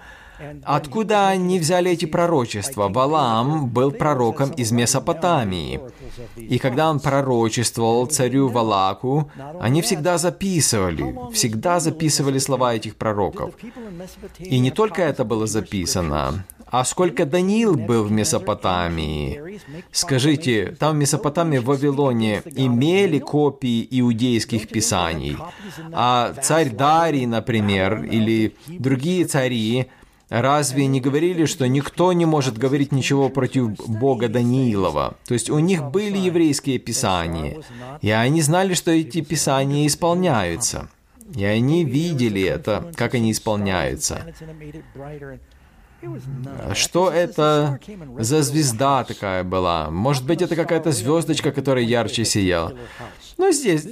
[0.63, 2.89] Откуда они взяли эти пророчества?
[2.89, 5.81] Валаам был пророком из Месопотамии.
[6.35, 13.53] И когда он пророчествовал царю Валаку, они всегда записывали, всегда записывали слова этих пророков.
[14.39, 19.59] И не только это было записано, а сколько Даниил был в Месопотамии?
[19.91, 25.37] Скажите, там в Месопотамии, в Вавилоне, имели копии иудейских писаний?
[25.91, 29.91] А царь Дарий, например, или другие цари,
[30.29, 35.15] Разве не говорили, что никто не может говорить ничего против Бога Даниилова?
[35.27, 37.57] То есть у них были еврейские писания,
[38.01, 40.89] и они знали, что эти писания исполняются.
[41.35, 44.25] И они видели это, как они исполняются.
[46.73, 47.79] Что это
[48.19, 49.89] за звезда такая была?
[49.89, 52.73] Может быть, это какая-то звездочка, которая ярче сияла.
[53.37, 53.85] Но здесь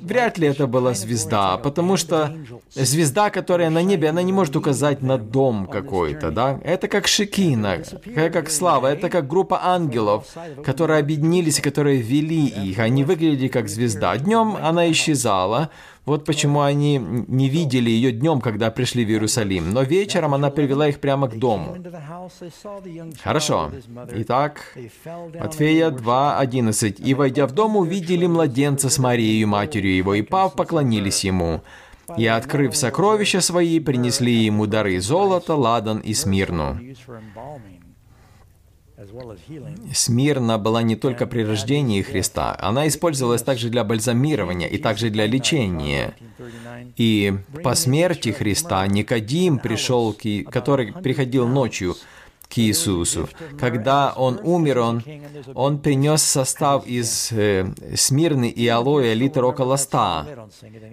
[0.00, 2.36] вряд ли это была звезда, потому что
[2.74, 6.60] звезда, которая на небе, она не может указать на дом какой-то, да?
[6.62, 7.82] Это как Шекина,
[8.14, 10.26] как слава, это как группа ангелов,
[10.64, 12.78] которые объединились и которые вели их.
[12.78, 14.16] Они выглядели как звезда.
[14.16, 15.70] Днем она исчезала,
[16.06, 20.88] вот почему они не видели ее днем, когда пришли в Иерусалим, но вечером она привела
[20.88, 21.76] их прямо к дому.
[23.22, 23.70] Хорошо.
[24.12, 24.76] Итак,
[25.40, 27.00] Матфея 2.11.
[27.00, 31.62] «И, войдя в дом, увидели младенца с Марией, матерью его, и пав, поклонились ему.
[32.18, 36.78] И, открыв сокровища свои, принесли ему дары золота, ладан и смирну».
[39.92, 45.26] Смирна была не только при рождении Христа, она использовалась также для бальзамирования и также для
[45.26, 46.14] лечения.
[46.96, 50.16] И по смерти Христа Никодим пришел,
[50.50, 51.96] который приходил ночью,
[52.54, 53.28] к Иисусу.
[53.58, 55.02] Когда он умер, он,
[55.54, 60.26] он принес состав из э, смирны и алоэ литр около ста.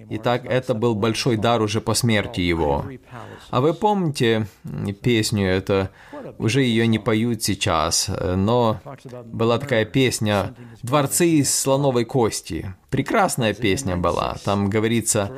[0.10, 2.86] Итак, это был большой дар уже по смерти его.
[3.50, 4.48] А вы помните
[5.02, 5.92] песню, это
[6.40, 8.80] уже ее не поют сейчас, но
[9.26, 12.74] была такая песня «Дворцы из слоновой кости».
[12.92, 14.36] Прекрасная песня была.
[14.44, 15.32] Там говорится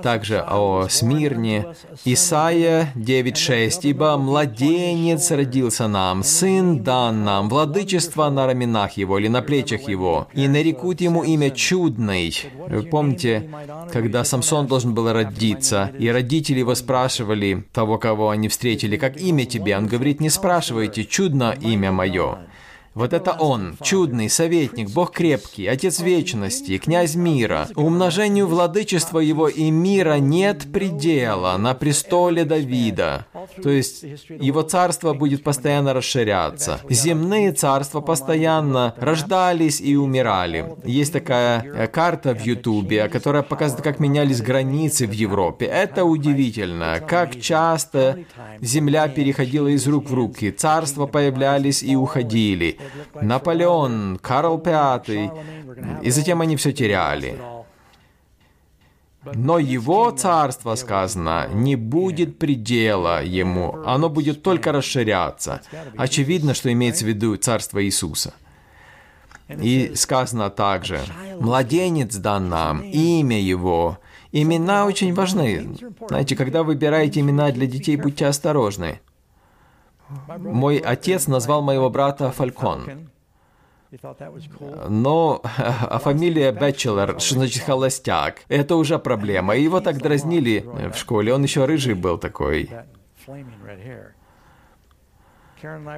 [0.00, 1.66] также о Смирне.
[2.04, 3.80] Исайя 9.6.
[3.82, 10.28] «Ибо младенец родился нам, сын дан нам, владычество на раменах его или на плечах его,
[10.34, 12.32] и нарекут ему имя чудный».
[12.68, 13.50] Вы помните,
[13.92, 19.46] когда Самсон должен был родиться, и родители его спрашивали того, кого они встретили, «Как имя
[19.46, 22.38] тебе?» Он говорит, «Не спрашивайте, чудно имя мое».
[23.00, 27.66] Вот это Он, чудный советник, Бог крепкий, Отец вечности, князь мира.
[27.74, 33.24] Умножению владычества Его и мира нет предела на престоле Давида.
[33.62, 36.80] То есть Его царство будет постоянно расширяться.
[36.90, 40.74] Земные царства постоянно рождались и умирали.
[40.84, 45.64] Есть такая э, карта в Ютубе, которая показывает, как менялись границы в Европе.
[45.64, 48.18] Это удивительно, как часто
[48.60, 52.76] земля переходила из рук в руки, царства появлялись и уходили.
[53.20, 55.30] Наполеон, Карл V,
[56.02, 57.38] и затем они все теряли.
[59.34, 65.60] Но его царство, сказано, не будет предела ему, оно будет только расширяться.
[65.96, 68.32] Очевидно, что имеется в виду царство Иисуса.
[69.48, 71.00] И сказано также,
[71.38, 73.98] «Младенец дан нам, имя его».
[74.32, 75.76] Имена очень важны.
[76.08, 79.00] Знаете, когда выбираете имена для детей, будьте осторожны.
[80.38, 83.08] Мой отец назвал моего брата Фалькон.
[84.88, 89.56] Но а фамилия Бэтчелор, что значит холостяк, это уже проблема.
[89.56, 92.70] Его так дразнили в школе, он еще рыжий был такой.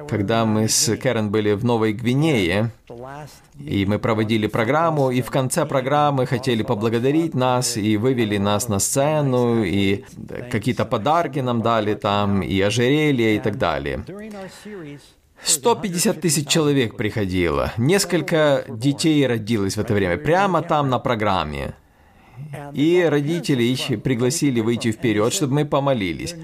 [0.07, 2.71] Когда мы с Кэрен были в Новой Гвинее,
[3.59, 8.79] и мы проводили программу, и в конце программы хотели поблагодарить нас, и вывели нас на
[8.79, 10.03] сцену, и
[10.51, 14.03] какие-то подарки нам дали там, и ожерелья, и так далее.
[15.43, 17.73] 150 тысяч человек приходило.
[17.77, 21.75] Несколько детей родилось в это время, прямо там на программе.
[22.73, 26.35] И родители их пригласили выйти вперед, чтобы мы помолились.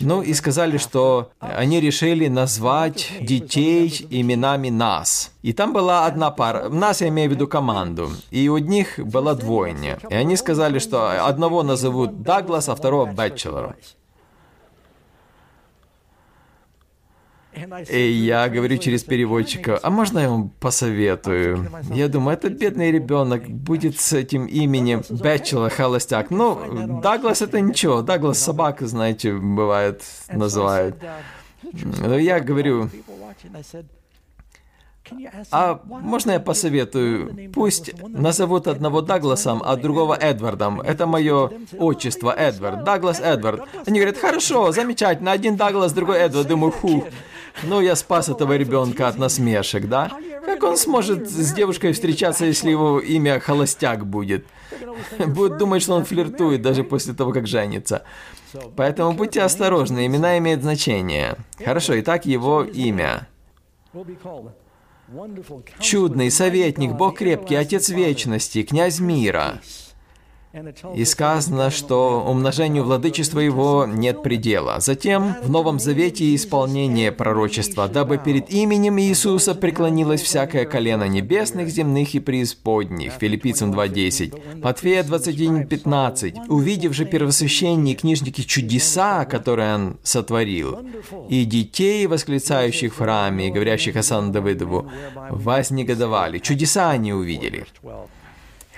[0.00, 5.32] Ну и сказали, что они решили назвать детей именами нас.
[5.42, 9.34] И там была одна пара, нас я имею в виду команду, и у них была
[9.34, 9.98] двойня.
[10.10, 13.74] И они сказали, что одного назовут Даглас, а второго Бэтчелором.
[17.88, 21.70] И я говорю через переводчика, а можно я вам посоветую?
[21.90, 26.30] Я думаю, этот бедный ребенок будет с этим именем Бэтчела Холостяк.
[26.30, 30.96] Ну, Даглас это ничего, Даглас собака, знаете, бывает, называют.
[32.00, 32.90] Но я говорю,
[35.50, 37.50] а можно я посоветую?
[37.52, 40.80] Пусть назовут одного Дагласом, а другого Эдвардом.
[40.80, 42.84] Это мое отчество, Эдвард.
[42.84, 43.62] Даглас Эдвард.
[43.86, 46.48] Они говорят, хорошо, замечательно, один Даглас, другой Эдвард.
[46.48, 47.04] Думаю, фу.
[47.62, 50.10] Ну, я спас этого ребенка от насмешек, да?
[50.44, 54.46] Как он сможет с девушкой встречаться, если его имя Холостяк будет?
[55.26, 58.02] Будет думать, что он флиртует даже после того, как женится.
[58.76, 61.36] Поэтому будьте осторожны, имена имеют значение.
[61.62, 63.28] Хорошо, итак, его имя.
[65.80, 69.60] Чудный советник, Бог крепкий, Отец вечности, князь мира.
[70.94, 74.80] И сказано, что умножению владычества его нет предела.
[74.80, 82.14] Затем в Новом Завете исполнение пророчества, дабы перед именем Иисуса преклонилось всякое колено небесных, земных
[82.14, 83.12] и преисподних.
[83.12, 84.62] Филиппийцам 2.10.
[84.62, 86.46] Матфея 21.15.
[86.48, 90.78] Увидев же первосвященние книжники чудеса, которые он сотворил,
[91.28, 94.90] и детей, восклицающих в храме и говорящих о Сан Давыдову,
[95.30, 96.38] вознегодовали.
[96.38, 97.66] Чудеса они увидели.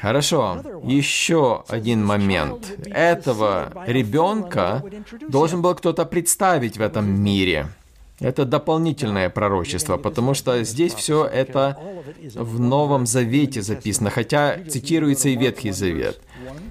[0.01, 2.78] Хорошо, еще один момент.
[2.86, 4.82] Этого ребенка
[5.28, 7.68] должен был кто-то представить в этом мире.
[8.20, 11.78] Это дополнительное пророчество, потому что здесь все это
[12.34, 16.20] в Новом Завете записано, хотя цитируется и Ветхий Завет.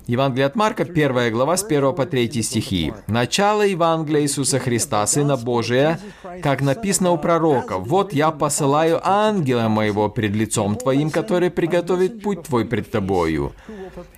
[0.08, 2.94] Евангелие от Марка, 1 глава, с 1 по 3 стихи.
[3.08, 6.00] «Начало Евангелия Иисуса Христа, Сына Божия,
[6.42, 12.44] как написано у пророка, «Вот я посылаю ангела моего пред лицом твоим, который приготовит путь
[12.44, 13.52] твой пред тобою».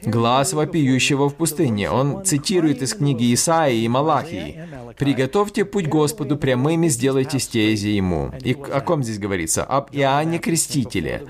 [0.04, 1.90] Глаз вопиющего в пустыне.
[1.90, 4.62] Он цитирует из книги Исаии и Малахии.
[4.96, 8.32] «Приготовьте путь Господу прямыми, сделайте стези Ему».
[8.44, 9.64] И о ком здесь говорится?
[9.64, 11.24] Об Иоанне Крестителе.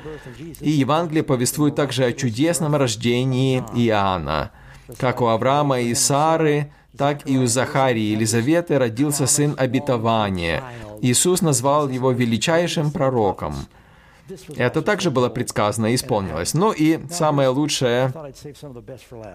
[0.60, 4.49] И Евангелие повествует также о чудесном рождении Иоанна.
[4.98, 10.64] Как у Авраама и Сары, так и у Захарии и Елизаветы родился сын обетования.
[11.02, 13.56] Иисус назвал его величайшим пророком.
[14.58, 16.54] Это также было предсказано и исполнилось.
[16.54, 18.14] Ну и самое лучшее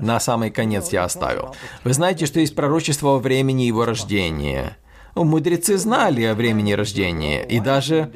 [0.00, 1.54] на самый конец я оставил.
[1.82, 4.76] Вы знаете, что есть пророчество о времени его рождения.
[5.14, 8.10] Мудрецы знали о времени рождения, и даже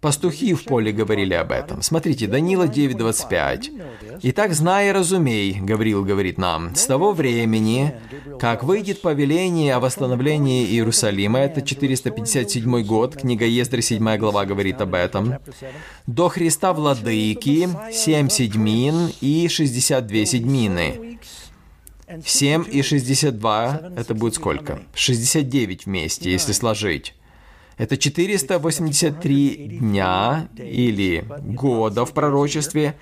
[0.00, 1.80] Пастухи в поле говорили об этом.
[1.82, 4.20] Смотрите, Данила 9.25.
[4.22, 7.94] «Итак, знай и разумей, Гавриил говорит нам, с того времени,
[8.38, 14.94] как выйдет повеление о восстановлении Иерусалима, это 457 год, книга Ездры, 7 глава говорит об
[14.94, 15.36] этом,
[16.06, 21.18] до Христа Владыки, 7 седьмин и 62 седьмины».
[22.24, 24.82] 7 и 62, это будет сколько?
[24.94, 27.14] 69 вместе, если сложить.
[27.76, 32.96] Это 483 дня или года в пророчестве.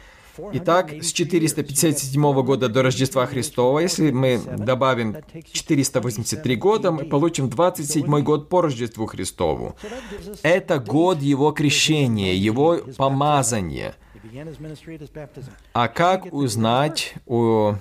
[0.52, 5.16] Итак, с 457 года до Рождества Христова, если мы добавим
[5.52, 9.76] 483 года, мы получим 27 год по Рождеству Христову.
[10.42, 13.94] Это год его крещения, его помазания.
[15.72, 17.76] А как узнать о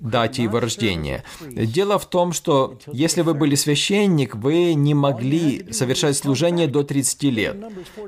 [0.00, 1.24] дате его рождения.
[1.40, 7.22] Дело в том, что если вы были священник, вы не могли совершать служение до 30
[7.24, 7.56] лет.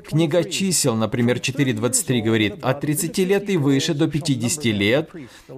[0.07, 5.09] Книга чисел, например, 4.23 говорит, от 30 лет и выше до 50 лет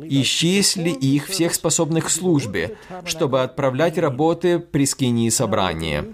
[0.03, 6.05] исчисли их всех способных к службе, чтобы отправлять работы при скинии собрания.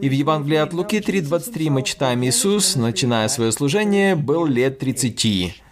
[0.00, 5.63] И в Евангелии от Луки 3.23 мы читаем, Иисус, начиная свое служение, был лет 30.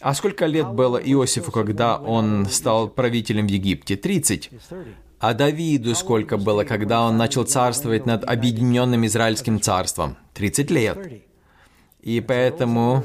[0.00, 3.96] А сколько лет было Иосифу, когда он стал правителем в Египте?
[3.96, 4.50] 30.
[5.20, 10.16] А Давиду сколько было, когда он начал царствовать над объединенным Израильским царством?
[10.34, 10.98] 30 лет.
[12.00, 13.04] И поэтому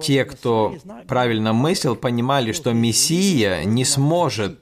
[0.00, 0.76] те, кто
[1.08, 4.60] правильно мыслил, понимали, что Мессия не сможет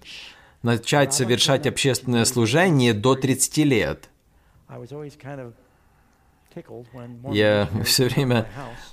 [0.62, 4.08] начать совершать общественное служение до 30 лет.
[7.32, 8.46] Я все время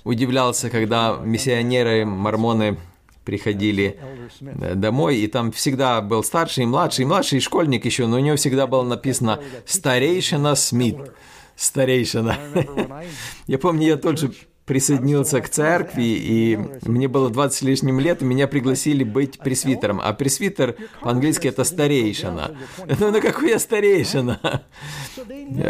[0.04, 2.78] удивлялся, когда миссионеры, мормоны
[3.24, 3.98] приходили
[4.40, 8.36] домой, и там всегда был старший и младший, и младший школьник еще, но у него
[8.36, 10.96] всегда было написано «Старейшина Смит».
[11.54, 12.38] Старейшина.
[13.48, 14.32] Я помню, я тот же
[14.68, 19.98] присоединился к церкви, и мне было 20 с лишним лет, и меня пригласили быть пресвитером.
[20.02, 22.54] А пресвитер по-английски это старейшина.
[23.00, 24.62] Ну, ну какой я старейшина?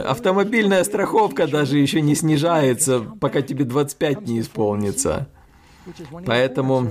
[0.04, 5.28] Автомобильная страховка даже еще не снижается, пока тебе 25 не исполнится.
[6.26, 6.90] Поэтому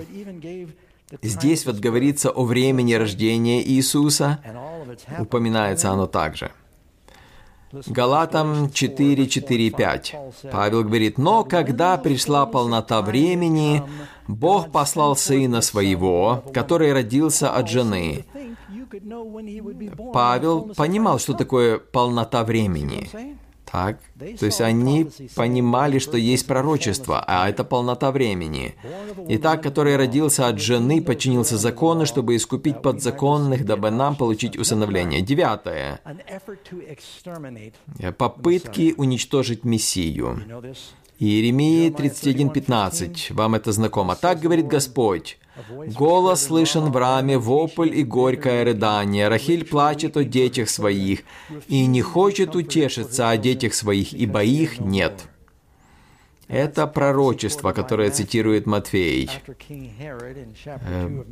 [1.22, 4.40] здесь вот говорится о времени рождения Иисуса,
[5.20, 6.52] упоминается оно также.
[7.72, 10.16] Галатам 4, 4, 5.
[10.52, 13.84] Павел говорит, «Но когда пришла полнота времени,
[14.28, 18.26] Бог послал Сына Своего, который родился от жены».
[20.14, 23.10] Павел понимал, что такое полнота времени.
[23.72, 24.00] Так?
[24.40, 28.76] То есть они понимали, что есть пророчество, а это полнота времени.
[29.28, 35.22] Итак, который родился от жены, подчинился закону, чтобы искупить подзаконных, дабы нам получить усыновление.
[35.22, 36.00] Девятое.
[38.18, 40.42] Попытки уничтожить Мессию.
[41.20, 43.34] Иеремии 31.15.
[43.34, 44.16] Вам это знакомо.
[44.16, 45.38] Так говорит Господь.
[45.96, 49.28] Голос слышен в раме, вопль и горькое рыдание.
[49.28, 51.22] Рахиль плачет о детях своих
[51.68, 55.28] и не хочет утешиться о детях своих, ибо их нет.
[56.48, 59.30] Это пророчество, которое цитирует Матфей.
[59.68, 61.26] Эм,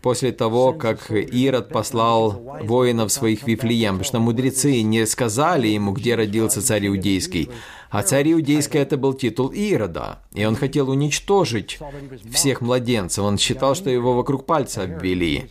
[0.00, 5.92] после того, как Ирод послал воинов своих в Вифлеем, потому что мудрецы не сказали ему,
[5.92, 7.50] где родился царь Иудейский,
[7.90, 11.78] а царь Иудейский это был титул Ирода, и он хотел уничтожить
[12.32, 13.24] всех младенцев.
[13.24, 15.50] Он считал, что его вокруг пальца обвели.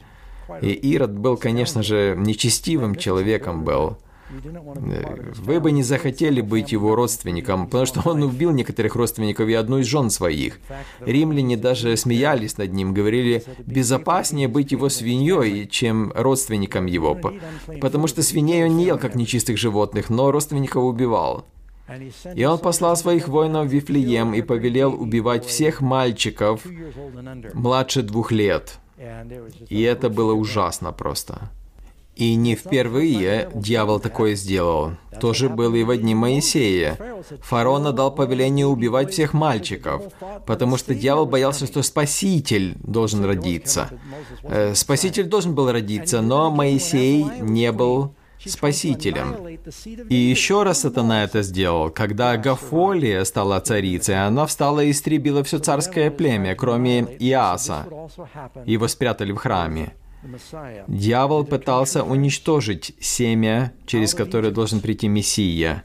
[0.62, 3.98] И Ирод был, конечно же, нечестивым человеком был.
[4.30, 9.80] Вы бы не захотели быть его родственником, потому что он убил некоторых родственников и одну
[9.80, 10.60] из жен своих.
[11.00, 17.16] Римляне даже смеялись над ним, говорили, безопаснее быть его свиньей, чем родственником его,
[17.82, 21.46] потому что свиней он не ел, как нечистых животных, но родственников убивал.
[22.34, 26.66] И он послал своих воинов в Вифлеем и повелел убивать всех мальчиков
[27.54, 28.80] младше двух лет.
[29.70, 31.52] И это было ужасно просто.
[32.16, 34.92] И не впервые дьявол такое сделал.
[35.20, 36.98] Тоже было и в дни Моисея.
[37.42, 40.04] Фараон дал повеление убивать всех мальчиков,
[40.46, 43.90] потому что дьявол боялся, что Спаситель должен родиться.
[44.44, 48.14] Э, Спаситель должен был родиться, но Моисей не был
[48.46, 49.36] спасителем.
[50.10, 55.60] И еще раз сатана это сделал, когда Гафолия стала царицей, она встала и истребила все
[55.60, 57.86] царское племя, кроме Иаса.
[58.66, 59.96] Его спрятали в храме.
[60.88, 65.84] Дьявол пытался уничтожить семя, через которое должен прийти Мессия.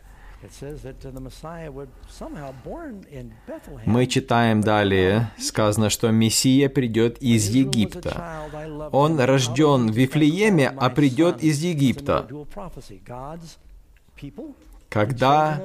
[3.84, 8.49] Мы читаем далее, сказано, что Мессия придет из Египта.
[8.93, 12.26] Он рожден в Вифлееме, а придет из Египта.
[14.88, 15.62] Когда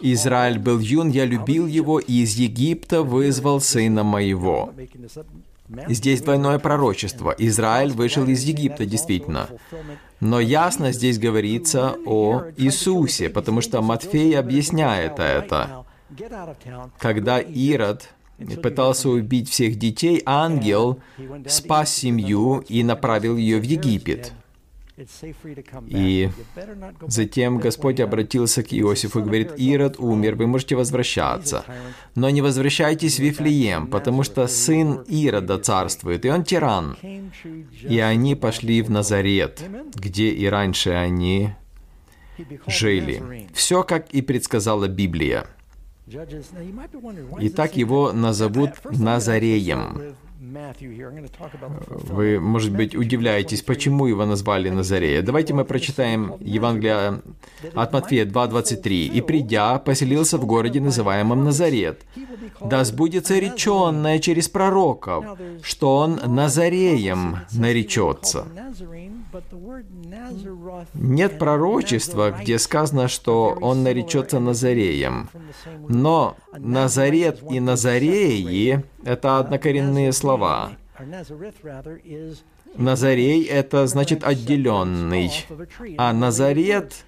[0.00, 4.72] Израиль был юн, я любил его и из Египта вызвал сына моего.
[5.88, 7.34] Здесь двойное пророчество.
[7.36, 9.48] Израиль вышел из Египта, действительно.
[10.20, 15.84] Но ясно здесь говорится о Иисусе, потому что Матфей объясняет это.
[16.98, 18.08] Когда Ирод
[18.62, 21.00] пытался убить всех детей, ангел
[21.46, 24.32] спас семью и направил ее в Египет.
[25.88, 26.30] И
[27.06, 31.64] затем Господь обратился к Иосифу и говорит, «Ирод умер, вы можете возвращаться,
[32.14, 36.96] но не возвращайтесь в Вифлеем, потому что сын Ирода царствует, и он тиран».
[37.82, 39.62] И они пошли в Назарет,
[39.94, 41.50] где и раньше они
[42.66, 43.48] жили.
[43.52, 45.46] Все, как и предсказала Библия.
[47.40, 50.07] Итак, его назовут Назареем.
[52.14, 55.22] Вы, может быть, удивляетесь, почему его назвали Назарея.
[55.22, 57.22] Давайте мы прочитаем Евангелие
[57.74, 58.90] от Матфея 2.23.
[59.16, 62.02] «И придя, поселился в городе, называемом Назарет.
[62.60, 65.24] Да сбудется реченное через пророков,
[65.62, 68.46] что он Назареем наречется».
[70.94, 75.28] Нет пророчества, где сказано, что он наречется Назареем.
[75.88, 80.72] Но Назарет и Назареи— это однокоренные слова.
[82.76, 85.30] Назарей— это значит отделенный,
[85.96, 87.04] а Назарет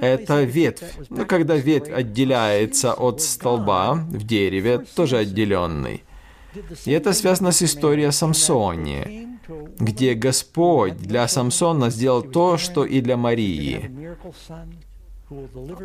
[0.00, 0.84] это ветвь.
[1.10, 6.04] Ну, когда ветвь отделяется от столба в дереве, тоже отделенный.
[6.84, 9.32] И это связано с историей о Самсоне
[9.78, 13.90] где Господь для Самсона сделал то, что и для Марии.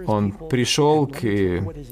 [0.07, 1.21] Он пришел к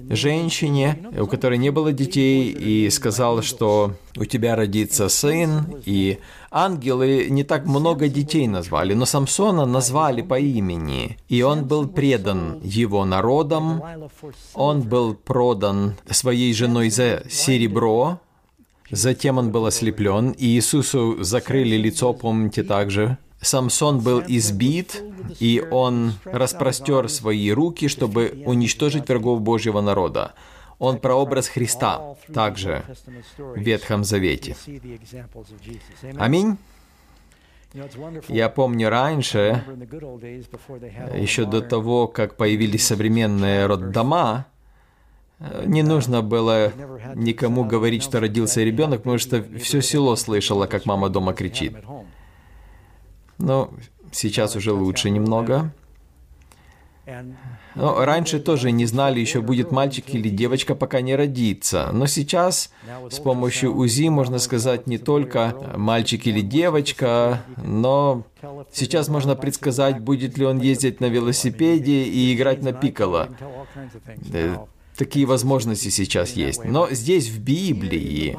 [0.10, 6.20] женщине, у которой не было детей, и сказал, что у тебя родится сын, и
[6.52, 12.62] ангелы не так много детей назвали, но Самсона назвали по имени, и он был предан
[12.64, 13.84] его народом,
[14.54, 18.20] он был продан своей женой за серебро,
[18.92, 23.18] Затем он был ослеплен, и Иисусу закрыли лицо, помните также.
[23.42, 25.04] Самсон был избит,
[25.40, 30.34] и он распростер свои руки, чтобы уничтожить врагов Божьего народа.
[30.80, 32.84] Он прообраз Христа также
[33.38, 34.56] в Ветхом Завете.
[36.18, 36.58] Аминь.
[38.30, 39.64] Я помню раньше,
[41.14, 44.46] еще до того, как появились современные роддома,
[45.66, 46.72] не нужно было
[47.16, 51.76] никому говорить, что родился ребенок, потому что все село слышало, как мама дома кричит.
[53.38, 53.72] Но
[54.12, 55.72] сейчас уже лучше немного.
[57.76, 61.92] Но раньше тоже не знали, еще будет мальчик или девочка, пока не родится.
[61.94, 62.72] Но сейчас
[63.12, 68.24] с помощью УЗИ можно сказать не только мальчик или девочка, но
[68.72, 73.30] сейчас можно предсказать, будет ли он ездить на велосипеде и играть на пикало.
[74.98, 76.64] Такие возможности сейчас есть.
[76.64, 78.38] Но здесь в Библии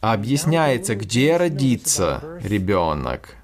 [0.00, 3.36] объясняется, где родится ребенок.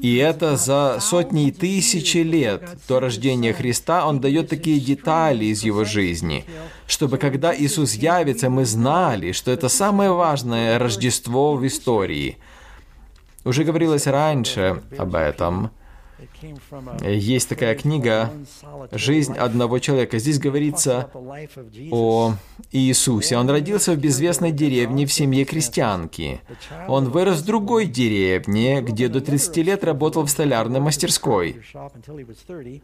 [0.00, 5.64] И это за сотни и тысячи лет до рождения Христа Он дает такие детали из
[5.64, 6.44] Его жизни,
[6.86, 12.38] чтобы когда Иисус явится, мы знали, что это самое важное Рождество в истории.
[13.44, 15.70] Уже говорилось раньше об этом–
[17.02, 18.30] есть такая книга
[18.92, 20.18] «Жизнь одного человека».
[20.18, 21.10] Здесь говорится
[21.90, 22.34] о
[22.70, 23.36] Иисусе.
[23.36, 26.40] Он родился в безвестной деревне в семье крестьянки.
[26.88, 31.62] Он вырос в другой деревне, где до 30 лет работал в столярной мастерской.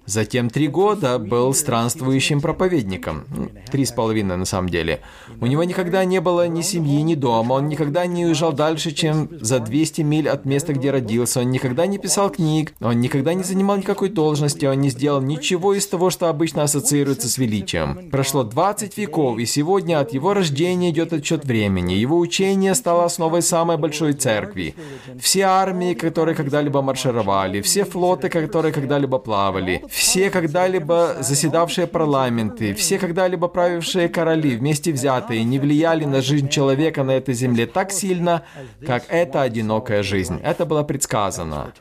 [0.07, 3.25] Затем три года был странствующим проповедником.
[3.71, 5.01] Три с половиной на самом деле.
[5.41, 7.55] У него никогда не было ни семьи, ни дома.
[7.55, 11.41] Он никогда не уезжал дальше, чем за 200 миль от места, где родился.
[11.41, 12.75] Он никогда не писал книг.
[12.81, 16.63] Он никогда никогда не занимал никакой должности, он не сделал ничего из того, что обычно
[16.63, 18.11] ассоциируется с величием.
[18.11, 21.93] Прошло 20 веков, и сегодня от его рождения идет отчет времени.
[21.95, 24.75] Его учение стало основой самой большой церкви.
[25.21, 32.99] Все армии, которые когда-либо маршировали, все флоты, которые когда-либо плавали, все когда-либо заседавшие парламенты, все
[32.99, 38.43] когда-либо правившие короли, вместе взятые, не влияли на жизнь человека на этой земле так сильно,
[38.87, 40.41] как эта одинокая жизнь.
[40.43, 41.73] Это было предсказано.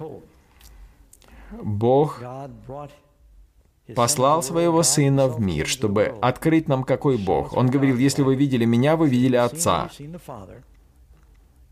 [1.51, 2.21] Бог
[3.95, 7.53] послал своего Сына в мир, чтобы открыть нам, какой Бог.
[7.55, 9.89] Он говорил, если вы видели меня, вы видели Отца.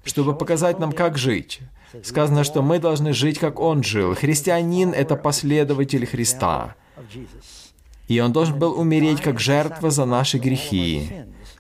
[0.04, 1.62] Чтобы показать нам, как жить.
[2.04, 4.16] Сказано, что мы должны жить, как Он жил.
[4.16, 6.76] Христианин— это последователь Христа.
[8.08, 11.10] И Он должен был умереть как жертва за наши грехи,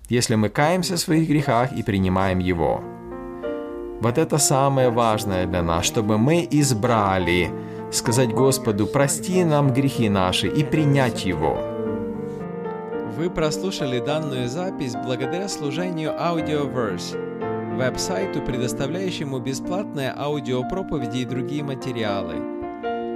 [0.10, 2.84] если мы каемся в своих грехах и принимаем Его.
[4.02, 7.50] Вот это самое важное для нас, чтобы мы избрали
[7.96, 11.58] сказать Господу, прости нам грехи наши и принять Его.
[13.18, 22.36] Вы прослушали данную запись благодаря служению Audioverse, веб-сайту, предоставляющему бесплатные аудиопроповеди и другие материалы.